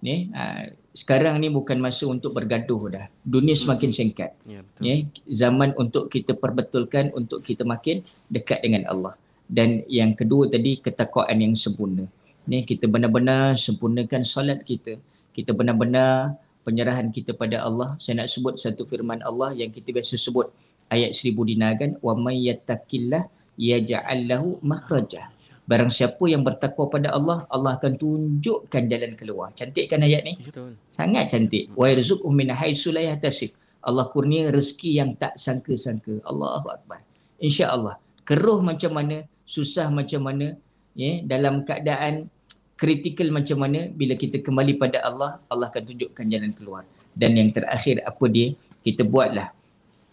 [0.00, 4.80] ni uh, sekarang ni bukan masa untuk bergaduh dah dunia semakin singkat Ya, betul.
[4.82, 4.94] ya
[5.30, 9.14] zaman untuk kita perbetulkan untuk kita makin dekat dengan Allah
[9.50, 12.06] dan yang kedua tadi ketakwaan yang sempurna
[12.46, 14.94] ni kita benar-benar sempurnakan solat kita
[15.34, 20.14] kita benar-benar penyerahan kita pada Allah saya nak sebut satu firman Allah yang kita biasa
[20.14, 20.46] sebut
[20.94, 23.26] ayat seribu dinar kan wa may yattaqillah
[23.58, 25.28] yaj'al lahu makhraja
[25.70, 29.54] Barang siapa yang bertakwa pada Allah, Allah akan tunjukkan jalan keluar.
[29.54, 30.34] Cantik kan ayat ni?
[30.42, 30.74] Betul.
[30.90, 31.70] Sangat cantik.
[31.78, 33.54] Wa yarzuqhu min haitsu la yahtasib.
[33.78, 36.26] Allah kurnia rezeki yang tak sangka-sangka.
[36.26, 37.06] Allahu akbar.
[37.38, 38.02] Insya-Allah.
[38.26, 40.54] Keruh macam mana, susah macam mana,
[40.94, 42.30] ya, dalam keadaan
[42.78, 46.86] kritikal macam mana bila kita kembali pada Allah, Allah akan tunjukkan jalan keluar.
[47.10, 48.54] Dan yang terakhir apa dia?
[48.80, 49.50] Kita buatlah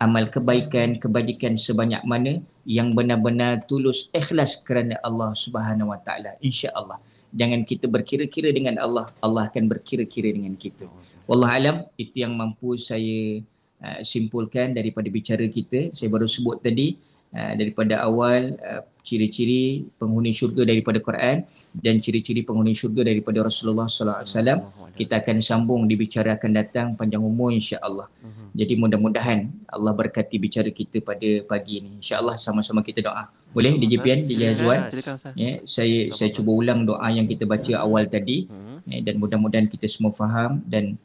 [0.01, 6.35] amal kebaikan, kebajikan sebanyak mana yang benar-benar tulus ikhlas kerana Allah Subhanahu Wa Taala.
[6.41, 6.99] Insya-Allah.
[7.31, 10.89] Jangan kita berkira-kira dengan Allah, Allah akan berkira-kira dengan kita.
[11.27, 13.43] Wallah alam itu yang mampu saya
[13.83, 15.91] uh, simpulkan daripada bicara kita.
[15.91, 16.95] Saya baru sebut tadi
[17.35, 23.87] uh, daripada awal uh, ciri-ciri penghuni syurga daripada Quran dan ciri-ciri penghuni syurga daripada Rasulullah
[23.87, 24.59] sallallahu alaihi wasallam.
[24.97, 28.11] Kita akan sambung di bicara akan datang panjang umur insya-Allah.
[28.19, 28.45] Mhm.
[28.57, 29.39] Jadi mudah-mudahan
[29.69, 32.01] Allah berkati bicara kita pada pagi ini.
[32.01, 33.29] InsyaAllah sama-sama kita doa.
[33.55, 34.89] Boleh DJ Pian, DJ Azwan?
[34.91, 35.33] Silakan Ustaz.
[35.37, 38.77] Ya, saya saya cuba ulang doa yang kita baca awal tadi Mhm.
[38.91, 40.97] ya, dan mudah-mudahan kita semua faham dan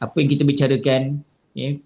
[0.00, 1.20] apa yang kita bicarakan
[1.52, 1.76] ya,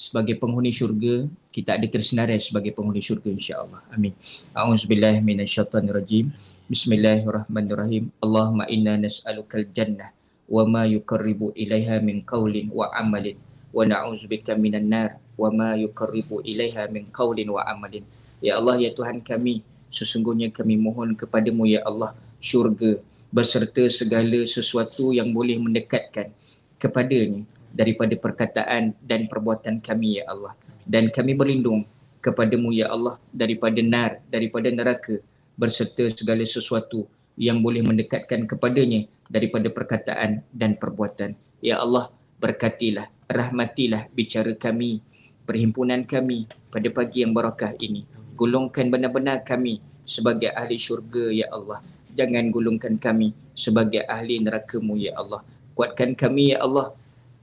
[0.00, 3.82] sebagai penghuni syurga kita ada tersenarai sebagai penghuni syurga insya-Allah.
[3.90, 4.14] Amin.
[4.54, 6.30] A'udzubillahi minasyaitonirrajim.
[6.70, 8.14] Bismillahirrahmanirrahim.
[8.22, 10.14] Allahumma inna nas'alukal jannah
[10.46, 13.34] wa ma yuqarribu ilaiha min qawlin wa amalin
[13.74, 18.06] wa na'udzubika minan nar wa ma yuqarribu ilaiha min qawlin wa amalin.
[18.38, 23.02] Ya Allah ya Tuhan kami, sesungguhnya kami mohon kepadamu ya Allah syurga
[23.34, 26.30] beserta segala sesuatu yang boleh mendekatkan
[26.78, 30.54] kepadanya daripada perkataan dan perbuatan kami ya Allah.
[30.86, 31.84] Dan kami berlindung
[32.20, 35.20] kepadamu ya Allah daripada nar, daripada neraka
[35.56, 37.08] berserta segala sesuatu
[37.40, 41.32] yang boleh mendekatkan kepadanya daripada perkataan dan perbuatan.
[41.64, 45.00] Ya Allah, berkatilah, rahmatilah bicara kami,
[45.48, 48.04] perhimpunan kami pada pagi yang barakah ini.
[48.36, 51.84] Golongkan benar-benar kami sebagai ahli syurga ya Allah.
[52.16, 55.44] Jangan golongkan kami sebagai ahli neraka-Mu ya Allah.
[55.76, 56.92] Kuatkan kami ya Allah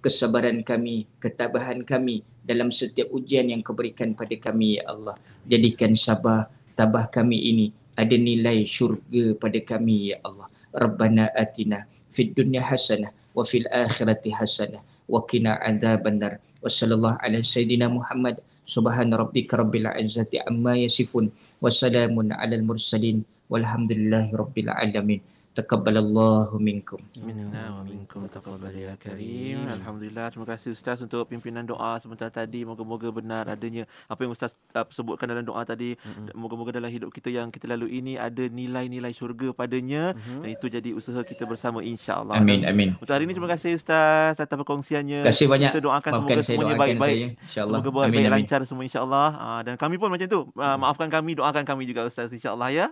[0.01, 5.19] kesabaran kami, ketabahan kami dalam setiap ujian yang kau berikan pada kami ya Allah.
[5.43, 6.47] Jadikan sabar,
[6.79, 7.67] tabah kami ini
[7.99, 10.47] ada nilai syurga pada kami ya Allah.
[10.71, 14.79] Rabbana atina fid dunya hasanah wa fil akhirati hasanah
[15.11, 16.39] wa qina adzabannar.
[16.63, 21.27] Wa sallallahu ala sayidina Muhammad subhana rabbika rabbil izzati amma yasifun
[21.59, 25.19] wa salamun alal mursalin walhamdulillahi rabbil alamin.
[25.57, 27.01] Taqabbalallahu minkum.
[27.25, 29.65] Minna wa minkum taqabbal ya karim.
[29.65, 32.61] Alhamdulillah terima kasih ustaz untuk pimpinan doa sebentar tadi.
[32.61, 35.97] Moga-moga benar adanya apa yang ustaz uh, sebutkan dalam doa tadi.
[36.37, 40.93] Moga-moga dalam hidup kita yang kita lalui ini ada nilai-nilai syurga padanya dan itu jadi
[40.93, 42.37] usaha kita bersama insya-Allah.
[42.37, 42.89] Amin Dan amin.
[43.01, 45.25] Untuk hari ini terima kasih ustaz atas perkongsiannya.
[45.25, 45.71] Terima kasih banyak.
[45.73, 47.17] Kita doakan Maafkan semoga saya semuanya baik-baik.
[47.49, 47.77] insya-Allah.
[47.81, 48.35] Semoga baik-baik amin.
[48.37, 49.29] lancar semua insya-Allah.
[49.37, 50.41] Ah, dan kami pun macam tu.
[50.59, 52.87] Ah, maafkan kami, doakan kami juga ustaz insya-Allah ya.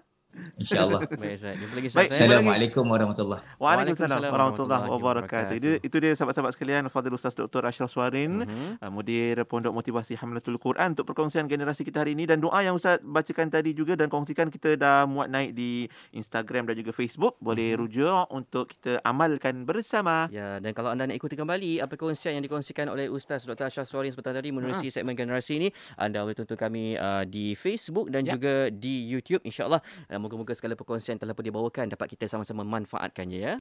[0.58, 1.00] Insya-Allah.
[1.22, 1.56] Baik Ustaz.
[1.56, 2.08] Jumpa lagi Ustaz.
[2.12, 5.02] Assalamualaikum warahmatullahi Waalaikumsalam Waalaikumsalam warahmatullahi wabarakatuh.
[5.02, 5.56] wabarakatuh.
[5.56, 7.64] Itu, itu dia sahabat-sahabat sekalian Fadil Ustaz Dr.
[7.64, 8.80] Ashraf Suarin, Mhm.
[8.80, 12.76] uh, mudir Pondok Motivasi Hamlatul Quran untuk perkongsian generasi kita hari ini dan doa yang
[12.76, 17.40] Ustaz bacakan tadi juga dan kongsikan kita dah muat naik di Instagram dan juga Facebook.
[17.40, 17.80] Boleh Mhm.
[17.80, 20.28] rujuk untuk kita amalkan bersama.
[20.30, 23.66] Ya, dan kalau anda nak ikuti kembali apa perkongsian yang dikongsikan oleh Ustaz Dr.
[23.66, 28.12] Ashraf Suarin sebentar tadi menerusi segmen generasi ini, anda boleh tonton kami uh, di Facebook
[28.12, 28.36] dan Ya.
[28.36, 29.80] juga di YouTube insya-Allah.
[30.10, 33.54] Uh, moga-moga segala perkongsian telah pun dibawakan dapat kita sama-sama manfaatkannya ya.